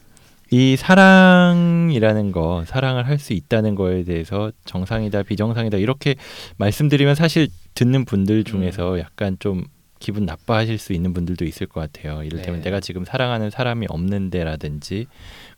[0.52, 6.16] 이 사랑이라는 거, 사랑을 할 수 있다는 거에 대해서 정상이다, 비정상이다 이렇게
[6.58, 9.66] 말씀드리면 사실 듣는 분들 중에서 약간 좀
[10.00, 12.24] 기분 나빠하실 수 있는 분들도 있을 것 같아요.
[12.24, 12.66] 이를테면 네.
[12.66, 15.08] 내가 지금 사랑하는 사람이 없는데라든지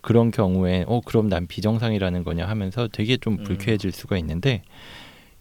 [0.01, 3.43] 그런 경우에 어 그럼 난 비정상이라는 거냐 하면서 되게 좀 음.
[3.43, 4.63] 불쾌해질 수가 있는데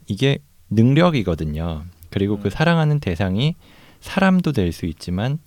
[0.06, 1.84] 이게 능력이거든요.
[2.10, 2.50] 그리고 그 음.
[2.50, 3.56] 사랑하는 대상이
[4.00, 5.38] 사람도 될 수 있지만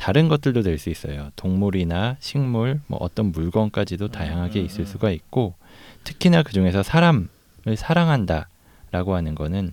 [0.00, 1.28] 다른 것들도 될 수 있어요.
[1.36, 4.86] 동물이나 식물, 뭐 어떤 물건까지도 다양하게 음, 있을 음.
[4.86, 5.56] 수가 있고
[6.04, 7.28] 특히나 그 중에서 사람을
[7.76, 9.72] 사랑한다라고 하는 거는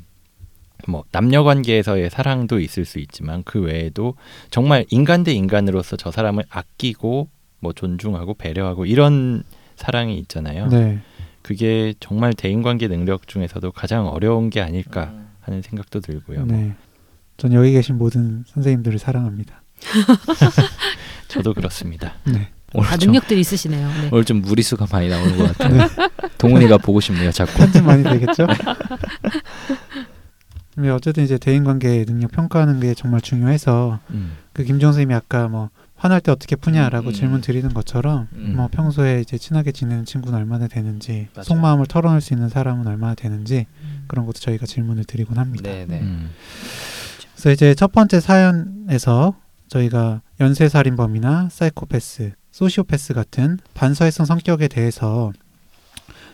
[0.86, 4.16] 뭐 남녀 관계에서의 사랑도 있을 수 있지만 그 외에도
[4.52, 7.30] 정말 인간 대 인간으로서 저 사람을 아끼고
[7.62, 9.44] 뭐 존중하고 배려하고 이런
[9.78, 10.68] 사랑이 있잖아요.
[10.68, 11.00] 네,
[11.42, 15.30] 그게 정말 대인 관계 능력 중에서도 가장 어려운 게 아닐까 음.
[15.40, 16.46] 하는 생각도 들고요.
[16.48, 16.76] 네.
[17.38, 19.62] 전 여기 계신 모든 선생님들을 사랑합니다.
[21.28, 22.14] 저도 그렇습니다.
[22.26, 23.88] 네, 오늘 다 좀, 능력들이 있으시네요.
[23.88, 24.10] 네.
[24.12, 25.88] 오늘 좀 무리수가 많이 나오는 것 같아요.
[26.38, 27.54] 동훈이가 보고 싶네요, 자꾸.
[27.58, 28.48] 편집 많이 되겠죠?
[30.78, 34.38] 네, 어쨌든 이제 대인 관계 능력 평가하는 게 정말 중요해서 음.
[34.54, 37.14] 그 김정 선생님이 아까 뭐 화날 때 어떻게 푸냐라고 음, 음.
[37.14, 38.54] 질문 드리는 것처럼 음.
[38.56, 41.44] 뭐 평소에 이제 친하게 지내는 친구는 얼마나 되는지 맞아요.
[41.44, 44.04] 속마음을 털어낼 수 있는 사람은 얼마나 되는지 음.
[44.08, 45.72] 그런 것도 저희가 질문을 드리곤 합니다.
[45.72, 46.00] 네, 네.
[46.02, 46.30] 음.
[47.34, 49.36] 그래서 이제 첫 번째 사연에서
[49.68, 55.32] 저희가 연쇄살인범이나 사이코패스, 소시오패스 같은 반사회성 성격에 대해서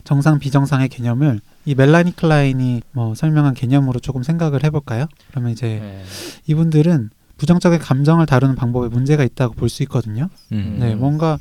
[0.03, 5.05] 정상 비정상의 개념을 이 멜라니 클라인이 뭐 설명한 개념으로 조금 생각을 해볼까요?
[5.31, 6.03] 그러면 이제 네.
[6.47, 10.29] 이분들은 부정적인 감정을 다루는 방법에 문제가 있다고 볼 수 있거든요.
[10.51, 10.77] 음.
[10.79, 10.99] 네, 음.
[10.99, 11.39] 뭔가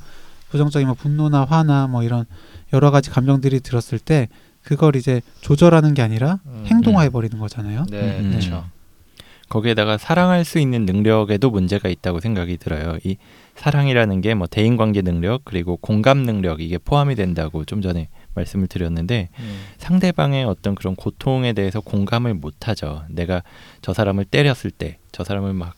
[0.51, 2.25] 부정적인 뭐 분노나 화나 뭐 이런
[2.73, 4.29] 여러 가지 감정들이 들었을 때
[4.63, 6.65] 그걸 이제 조절하는 게 아니라 음.
[6.67, 7.85] 행동화해 버리는 거잖아요.
[7.91, 8.31] 네, 음.
[8.31, 8.65] 그렇죠.
[9.53, 12.97] 거기에다가 사랑할 수 있는 능력에도 문제가 있다고 생각이 들어요.
[13.05, 13.17] 이
[13.57, 18.67] 사랑이라는 게 뭐 대인 관계 능력 그리고 공감 능력 이게 포함이 된다고 좀 전에 말씀을
[18.67, 19.61] 드렸는데 음.
[19.77, 23.05] 상대방의 어떤 그런 고통에 대해서 공감을 못 하죠.
[23.11, 23.43] 내가
[23.83, 25.75] 저 사람을 때렸을 때, 저 사람을 막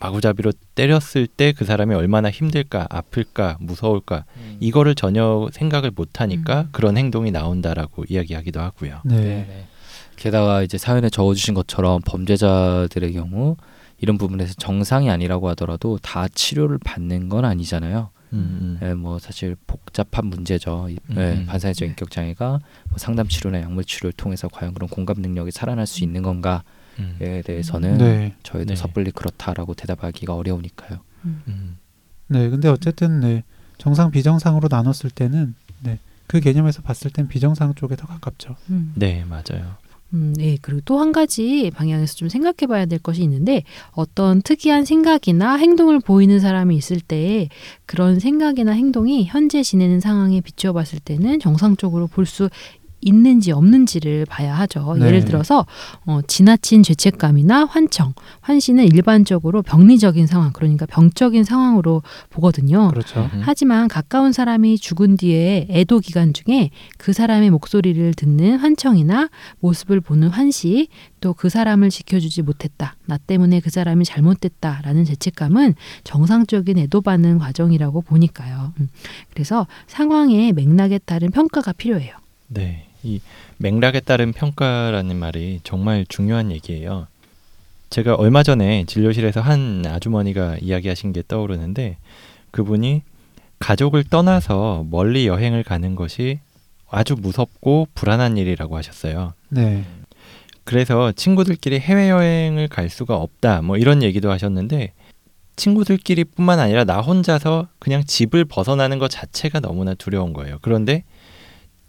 [0.00, 4.58] 마구잡이로 때렸을 때 그 사람이 얼마나 힘들까, 아플까, 무서울까 음.
[4.60, 6.68] 이거를 전혀 생각을 못 하니까 음.
[6.72, 9.00] 그런 행동이 나온다라고 이야기하기도 하고요.
[9.06, 9.16] 네.
[9.16, 9.66] 네, 네.
[10.18, 13.56] 게다가 이제 사연에 적어주신 것처럼 범죄자들의 경우
[14.00, 18.10] 이런 부분에서 정상이 아니라고 하더라도 다 치료를 받는 건 아니잖아요.
[18.34, 18.86] 음, 음.
[18.86, 20.88] 예, 뭐 사실 복잡한 문제죠.
[20.90, 21.46] 이- 음, 예, 음.
[21.46, 21.90] 반사회적 네.
[21.90, 22.48] 인격 장애가
[22.90, 26.60] 뭐 상담 치료나 약물 치료를 통해서 과연 그런 공감 능력이 살아날 수 있는 건가에
[26.98, 27.42] 음.
[27.44, 28.34] 대해서는 네.
[28.42, 28.76] 저희도 네.
[28.76, 30.98] 섣불리 그렇다라고 대답하기가 어려우니까요.
[31.24, 31.78] 음.
[32.26, 33.44] 네, 근데 어쨌든 네,
[33.78, 38.56] 정상 비정상으로 나눴을 때는 네, 그 개념에서 봤을 땐 비정상 쪽에 더 가깝죠.
[38.68, 38.92] 음.
[38.94, 39.76] 네, 맞아요.
[40.14, 40.56] 음, 네.
[40.62, 46.00] 그리고 또 한 가지 방향에서 좀 생각해 봐야 될 것이 있는데 어떤 특이한 생각이나 행동을
[46.00, 47.48] 보이는 사람이 있을 때
[47.86, 52.48] 그런 생각이나 행동이 현재 지내는 상황에 비추어 봤을 때는 정상적으로 볼 수
[53.00, 54.96] 있는지 없는지를 봐야 하죠.
[54.98, 55.06] 네.
[55.06, 55.66] 예를 들어서
[56.04, 62.88] 어, 지나친 죄책감이나 환청, 환시는 일반적으로 병리적인 상황, 그러니까 병적인 상황으로 보거든요.
[62.90, 63.30] 그렇죠.
[63.32, 63.40] 음.
[63.42, 69.28] 하지만 가까운 사람이 죽은 뒤에 애도 기간 중에 그 사람의 목소리를 듣는 환청이나
[69.60, 70.88] 모습을 보는 환시,
[71.20, 78.02] 또 그 사람을 지켜주지 못했다, 나 때문에 그 사람이 잘못됐다라는 죄책감은 정상적인 애도 받는 과정이라고
[78.02, 78.72] 보니까요.
[78.80, 78.88] 음.
[79.32, 82.16] 그래서 상황의 맥락에 따른 평가가 필요해요.
[82.48, 83.20] 네, 이
[83.58, 87.06] 맥락에 따른 평가라는 말이 정말 중요한 얘기예요.
[87.90, 91.96] 제가 얼마 전에 진료실에서 한 아주머니가 이야기하신 게 떠오르는데
[92.50, 93.02] 그분이
[93.58, 96.40] 가족을 떠나서 멀리 여행을 가는 것이
[96.90, 99.34] 아주 무섭고 불안한 일이라고 하셨어요.
[99.48, 99.84] 네.
[100.64, 103.62] 그래서 친구들끼리 해외여행을 갈 수가 없다.
[103.62, 104.92] 뭐 이런 얘기도 하셨는데
[105.56, 110.58] 친구들끼리뿐만 아니라 나 혼자서 그냥 집을 벗어나는 것 자체가 너무나 두려운 거예요.
[110.62, 111.04] 그런데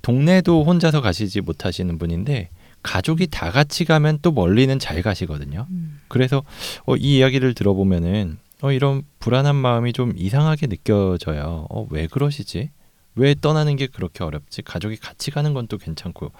[0.01, 2.49] 동네도 혼자서 가시지 못하시는 분인데
[2.83, 5.67] 가족이 다 같이 가면 또 멀리는 잘 가시거든요.
[5.69, 5.99] 음.
[6.07, 6.43] 그래서
[6.85, 11.67] 어, 이 이야기를 들어보면은 어, 이런 불안한 마음이 좀 이상하게 느껴져요.
[11.69, 12.69] 어, 왜 그러시지?
[13.15, 14.61] 왜 떠나는 게 그렇게 어렵지?
[14.61, 16.31] 가족이 같이 가는 건 또 괜찮고.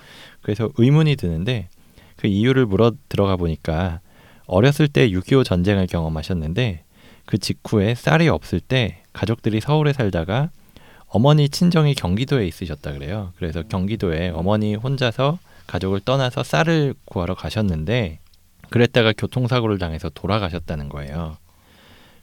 [0.42, 1.68] 그래서 의문이 드는데
[2.16, 4.00] 그 이유를 물어 들어가 보니까
[4.46, 6.84] 어렸을 때 6.25 전쟁을 경험하셨는데
[7.26, 10.50] 그 직후에 쌀이 없을 때 가족들이 서울에 살다가
[11.10, 13.34] 어머니 친정이 경기도에 있으셨다 그래요.
[13.38, 18.20] 그래서 경기도에 어머니 혼자서 가족을 떠나서 쌀을 구하러 가셨는데
[18.70, 21.38] 그랬다가 교통사고를 당해서 돌아가셨다는 거예요.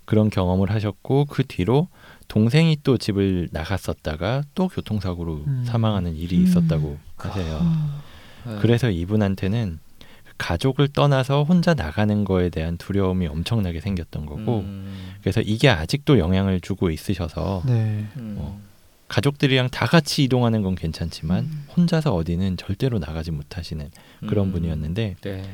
[0.05, 1.89] 그런 경험을 하셨고 그 뒤로
[2.29, 5.65] 동생이 또 집을 나갔었다가 또 교통사고로 음.
[5.67, 6.45] 사망하는 일이 음.
[6.45, 7.59] 있었다고 하세요.
[7.61, 8.03] 어.
[8.47, 8.59] 네.
[8.61, 9.81] 그래서 이분한테는
[10.39, 15.15] 가족을 떠나서 혼자 나가는 거에 대한 두려움이 엄청나게 생겼던 거고 음.
[15.21, 18.07] 그래서 이게 아직도 영향을 주고 있으셔서 네.
[18.17, 18.37] 음.
[18.39, 18.61] 어.
[19.09, 21.67] 가족들이랑 다 같이 이동하는 건 괜찮지만 음.
[21.77, 23.91] 혼자서 어디는 절대로 나가지 못하시는
[24.29, 24.53] 그런 음.
[24.53, 25.51] 분이었는데 네.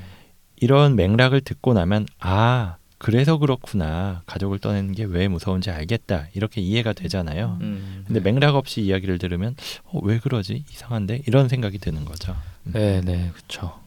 [0.57, 6.93] 이런 맥락을 듣고 나면 아 그래서 그렇구나 가족을 떠나는 게 왜 무서운지 알겠다 이렇게 이해가
[6.93, 7.59] 되잖아요.
[7.61, 8.05] 음.
[8.07, 12.35] 근데 맥락 없이 이야기를 들으면 어, 왜 그러지 이상한데 이런 생각이 드는 거죠.
[12.67, 12.73] 음.
[12.75, 13.81] 네, 네, 그렇죠.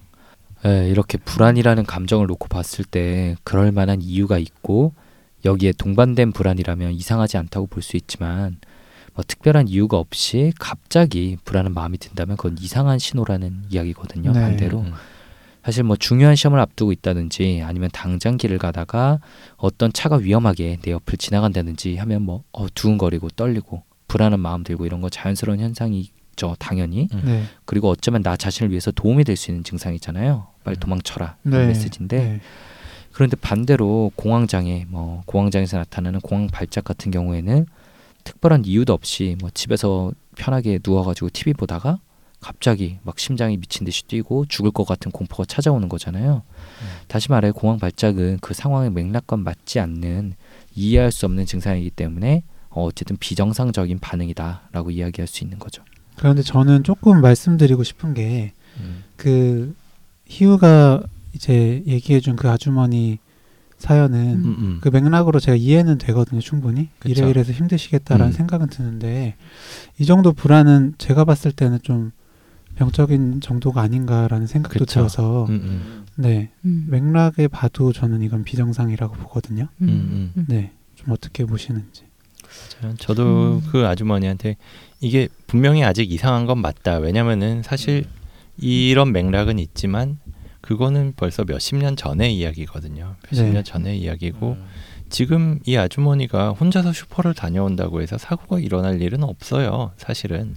[0.63, 4.93] 네, 이렇게 불안이라는 감정을 놓고 봤을 때 그럴 만한 이유가 있고
[5.45, 8.58] 여기에 동반된 불안이라면 이상하지 않다고 볼 수 있지만
[9.15, 14.32] 뭐 특별한 이유가 없이 갑자기 불안한 마음이 든다면 그건 이상한 신호라는 이야기거든요.
[14.34, 14.41] 네.
[14.41, 14.93] 반대로 음.
[15.63, 19.19] 사실 뭐 중요한 시험을 앞두고 있다든지 아니면 당장 길을 가다가
[19.58, 25.01] 어떤 차가 위험하게 내 옆을 지나간다든지 하면 뭐 어, 두근거리고 떨리고 불안한 마음 들고 이런
[25.01, 27.08] 거 자연스러운 현상이죠, 당연히.
[27.23, 27.43] 네.
[27.65, 30.45] 그리고 어쩌면 나 자신을 위해서 도움이 될 수 있는 증상이잖아요.
[30.63, 30.80] 빨리 음.
[30.82, 31.56] 도망쳐라 네.
[31.56, 32.39] 이런 메시지인데 네.
[33.12, 37.65] 그런데 반대로 공황장애, 뭐 공황장애에서 나타나는 공황 발작 같은 경우에는
[38.25, 41.99] 특별한 이유도 없이 뭐 집에서 편하게 누워가지고 TV 보다가
[42.41, 46.43] 갑자기 막 심장이 미친 듯이 뛰고 죽을 것 같은 공포가 찾아오는 거잖아요.
[47.07, 50.33] 다시 말해 공황 발작은 그 상황의 맥락과 맞지 않는
[50.75, 55.83] 이해할 수 없는 증상이기 때문에 어, 어쨌든 비정상적인 반응이다라고 이야기할 수 있는 거죠.
[56.17, 59.03] 그런데 저는 조금 말씀드리고 싶은 게 음.
[59.15, 59.75] 그
[60.27, 63.19] 희우가 이제 얘기해준 그 아주머니
[63.85, 64.77] 사연은 음, 음.
[64.81, 66.89] 그 맥락으로 제가 이해는 되거든요, 충분히.
[66.97, 67.11] 그쵸.
[67.11, 68.35] 이래 이래서 힘드시겠다라는 음.
[68.35, 69.35] 생각은 드는데
[69.99, 72.11] 이 정도 불안은 제가 봤을 때는 좀
[72.77, 75.01] 병적인 정도가 아닌가라는 생각도 그쵸.
[75.01, 76.05] 들어서 음, 음.
[76.15, 76.87] 네 음.
[76.89, 79.67] 맥락에 봐도 저는 이건 비정상이라고 보거든요.
[79.81, 79.87] 음.
[79.87, 80.45] 음, 음.
[80.47, 82.05] 네, 좀 어떻게 보시는지.
[82.97, 83.69] 저도 음.
[83.71, 84.57] 그 아주머니한테
[84.99, 86.97] 이게 분명히 아직 이상한 건 맞다.
[86.97, 88.05] 왜냐면은 사실
[88.57, 90.17] 이런 맥락은 있지만
[90.65, 93.15] 그거는 벌써 몇십 년 전의 이야기거든요.
[93.30, 93.51] 몇십 네.
[93.51, 94.65] 년 전의 이야기고 음.
[95.10, 99.91] 지금 이 아주머니가 혼자서 슈퍼를 다녀온다고 해서 사고가 일어날 일은 없어요.
[99.97, 100.56] 사실은.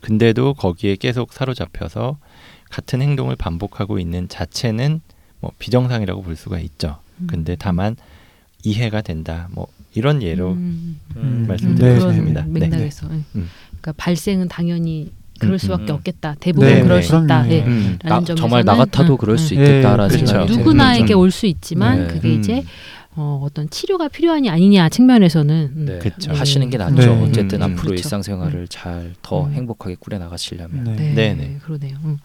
[0.00, 2.18] 근데도 거기에 계속 사로잡혀서
[2.68, 5.00] 같은 행동을 반복하고 있는 자체는
[5.40, 6.98] 뭐 비정상이라고 볼 수가 있죠.
[7.26, 7.96] 근데 다만
[8.64, 9.48] 이해가 된다.
[9.52, 11.00] 뭐 이런 예로 음.
[11.16, 11.46] 음.
[11.48, 12.44] 말씀드리고 네, 싶습니다.
[12.44, 12.60] 네.
[12.60, 13.14] 맥락에서 예.
[13.34, 13.48] 음.
[13.68, 15.94] 그러니까 발생은 당연히 그럴 음, 수밖에 음.
[15.96, 16.34] 없겠다.
[16.40, 17.06] 대부분 네, 그럴 네.
[17.06, 17.50] 수 있다.
[17.50, 17.60] 예.
[17.62, 17.98] 음.
[18.02, 20.08] 나, 라는 점에서는 정말 나 같아도 그럴 수 응, 있겠다라는.
[20.10, 20.46] 생각이 그렇죠.
[20.46, 21.14] 드는 누구나에게.
[21.14, 22.06] 올 수 있지만 네.
[22.14, 22.38] 그게 음.
[22.38, 22.64] 이제
[23.18, 25.84] 어, 어떤 치료가 필요하니 아니냐 측면에서는 음.
[25.86, 25.98] 네.
[25.98, 26.32] 그쵸.
[26.32, 26.94] 하시는 게 낫죠.
[26.94, 27.22] 네.
[27.24, 27.94] 어쨌든 음, 앞으로 그렇죠.
[27.94, 29.52] 일상생활을 잘 더 음.
[29.52, 30.84] 행복하게 꾸려 나가시려면.
[30.84, 30.96] 네.
[30.96, 31.58] 네, 네네.
[31.62, 31.98] 그러네요.
[32.04, 32.18] 음.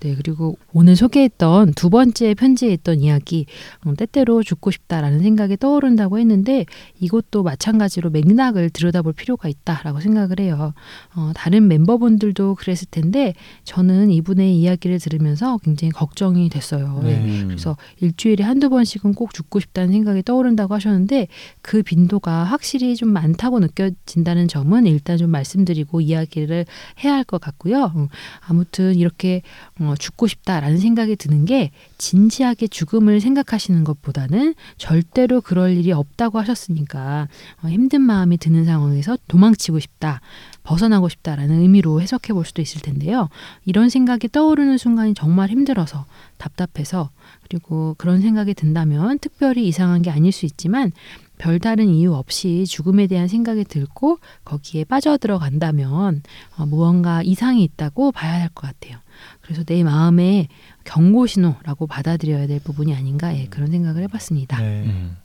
[0.00, 3.46] 네, 그리고 오늘 소개했던 두 번째 편지에 있던 이야기,
[3.86, 6.66] 음, 때때로 죽고 싶다라는 생각이 떠오른다고 했는데
[6.98, 10.72] 이것도 마찬가지로 맥락을 들여다볼 필요가 있다라고 생각을 해요.
[11.14, 17.00] 어, 다른 멤버분들도 그랬을 텐데 저는 이분의 이야기를 들으면서 굉장히 걱정이 됐어요.
[17.04, 17.16] 네.
[17.18, 17.44] 음.
[17.48, 21.26] 그래서 일주일에 한두 번씩은 꼭 죽고 싶다는 생각이 떠오른다고 하셨는데
[21.60, 26.66] 그 빈도가 확실히 좀 많다고 느껴진다는 점은 일단 좀 말씀드리고 이야기를
[27.02, 27.92] 해야 할 것 같고요.
[27.96, 28.08] 음,
[28.40, 29.42] 아무튼 이렇게
[29.78, 37.28] 어, 죽고 싶다라는 생각이 드는 게 진지하게 죽음을 생각하시는 것보다는 절대로 그럴 일이 없다고 하셨으니까
[37.62, 40.20] 어, 힘든 마음이 드는 상황에서 도망치고 싶다,
[40.62, 43.28] 벗어나고 싶다라는 의미로 해석해 볼 수도 있을 텐데요.
[43.64, 46.04] 이런 생각이 떠오르는 순간이 정말 힘들어서
[46.38, 47.10] 답답해서
[47.42, 50.92] 그리고 그런 생각이 든다면 특별히 이상한 게 아닐 수 있지만
[51.38, 56.22] 별다른 이유 없이 죽음에 대한 생각이 들고 거기에 빠져들어간다면
[56.58, 58.98] 어, 무언가 이상이 있다고 봐야 할 것 같아요.
[59.40, 60.48] 그래서 내 마음의
[60.84, 64.60] 경고 신호라고 받아들여야 될 부분이 아닌가 예, 그런 생각을 해봤습니다.
[64.60, 64.82] 네.
[64.84, 65.16] 음,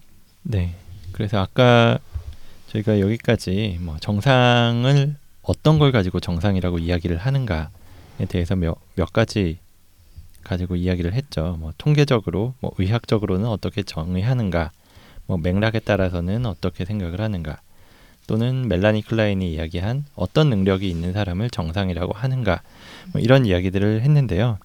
[0.43, 0.76] 네.
[1.12, 1.97] 그래서 아까
[2.68, 5.16] 저희가 여기까지 뭐 정상을
[5.48, 7.68] 어떤 걸 가지고 정상이라고 이야기를 하는가에
[8.28, 9.60] 대해서 몇, 몇 가지
[10.43, 11.58] 가지고 이야기를 했죠.
[11.60, 14.72] 뭐 통계적으로, 뭐 의학적으로는 어떻게 정의하는가,
[15.26, 17.60] 뭐 맥락에 따라서는 어떻게 생각을 하는가,
[18.28, 22.62] 또는 멜라니 클라인이 이야기한 어떤 능력이 있는 사람을 정상이라고 하는가,
[23.12, 24.58] 뭐 이런 이야기들을 했는데요.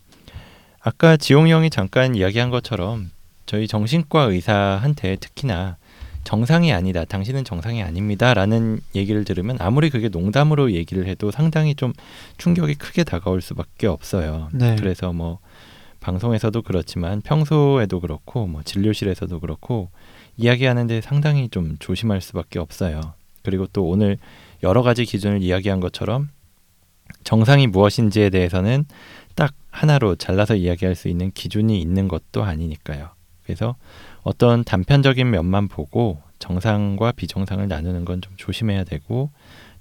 [0.81, 3.11] 아까 지용 형이 잠깐 이야기한 것처럼
[3.45, 5.77] 저희 정신과 의사한테 특히나
[6.25, 11.93] 정상이 아니다, 당신은 정상이 아닙니다라는 얘기를 들으면 아무리 그게 농담으로 얘기를 해도 상당히 좀
[12.39, 14.49] 충격이 크게 다가올 수밖에 없어요.
[14.53, 14.77] 네.
[14.77, 15.39] 그래서 뭐
[16.01, 19.91] 방송에서도 그렇지만 평소에도 그렇고 뭐 진료실에서도 그렇고
[20.37, 23.01] 이야기하는데 상당히 좀 조심할 수밖에 없어요.
[23.43, 24.19] 그리고 또 오늘
[24.63, 26.29] 여러 가지 기준을 이야기한 것처럼
[27.25, 28.85] 정상이 무엇인지에 대해서는
[29.35, 33.09] 딱 하나로 잘라서 이야기할 수 있는 기준이 있는 것도 아니니까요.
[33.45, 33.77] 그래서
[34.23, 39.31] 어떤 단편적인 면만 보고 정상과 비정상을 나누는 건 좀 조심해야 되고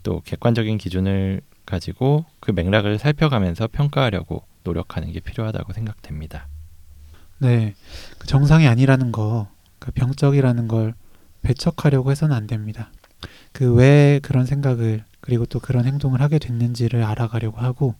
[0.03, 6.47] 또 객관적인 기준을 가지고 그 맥락을 살펴가면서 평가하려고 노력하는 게 필요하다고 생각됩니다.
[7.39, 7.75] 네.
[8.17, 9.47] 그 정상이 아니라는 거,
[9.79, 10.93] 그 병적이라는 걸
[11.41, 12.91] 배척하려고 해서는 안 됩니다.
[13.53, 17.95] 그 왜 그런 생각을 그리고 또 그런 행동을 하게 됐는지를 알아가려고 하고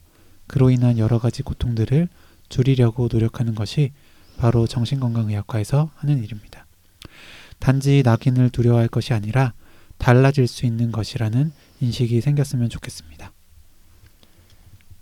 [0.47, 2.07] 그로 인한 여러 가지 고통들을
[2.49, 3.91] 줄이려고 노력하는 것이
[4.39, 6.65] 바로 정신건강의학과에서 하는 일입니다.
[7.59, 9.53] 단지 낙인을 두려워할 것이 아니라
[9.97, 13.33] 달라질 수 있는 것이라는 인식이 생겼으면 좋겠습니다.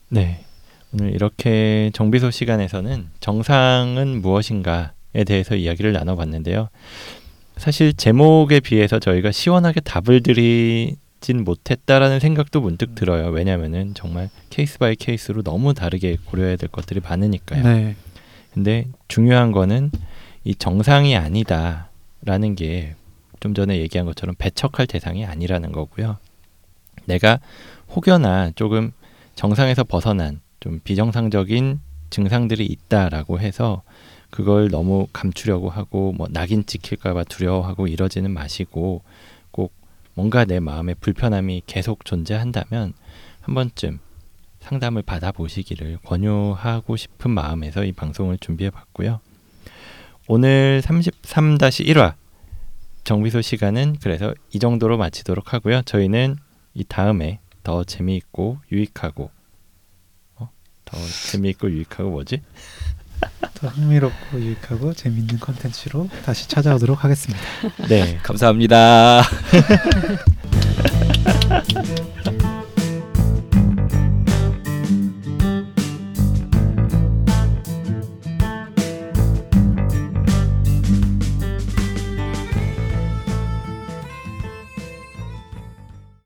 [0.10, 0.44] 네.
[0.92, 6.70] 오늘 이렇게 정비소 시간에서는 정상은 무엇인가에 대해서 이야기를 나눠봤는데요.
[7.58, 13.28] 사실 제목에 비해서 저희가 시원하게 답을 드리진 못했다라는 생각도 문득 들어요.
[13.28, 17.64] 왜냐하면은 정말 case by case로 너무 다르게 고려해야 될 것들이 많으니까요.
[17.64, 17.96] 네.
[18.54, 19.92] 근데 중요한 거는
[20.44, 22.96] 이 정상이 아니다라는 게
[23.40, 26.18] 좀 전에 얘기한 것처럼 배척할 대상이 아니라는 거고요.
[27.06, 27.40] 내가
[27.96, 28.92] 혹여나 조금
[29.36, 31.80] 정상에서 벗어난 좀 비정상적인
[32.10, 33.84] 증상들이 있다라고 해서
[34.30, 39.04] 그걸 너무 감추려고 하고 뭐 낙인 찍힐까봐 두려워하고 이러지는 마시고
[39.52, 39.74] 꼭
[40.14, 42.94] 뭔가 내 마음에 불편함이 계속 존재한다면
[43.42, 44.00] 한 번쯤
[44.68, 49.22] 상담을 받아보시기를 권유하고 싶은 마음에서 이 방송을 준비해 봤고요.
[50.28, 52.16] 오늘 33-1화
[53.06, 55.84] 정비소 시간은 그래서 이 정도로 마치도록 하고요.
[55.84, 56.36] 저희는
[56.74, 59.32] 이 다음에 더 재미있고 유익하고
[60.36, 60.50] 어?
[60.84, 60.98] 더
[61.32, 62.42] 재미있고 유익하고 뭐지?
[63.54, 67.42] 더 흥미롭고 유익하고 재밌는 컨텐츠로 다시 찾아오도록 하겠습니다.
[67.88, 69.24] 네, 감사합니다.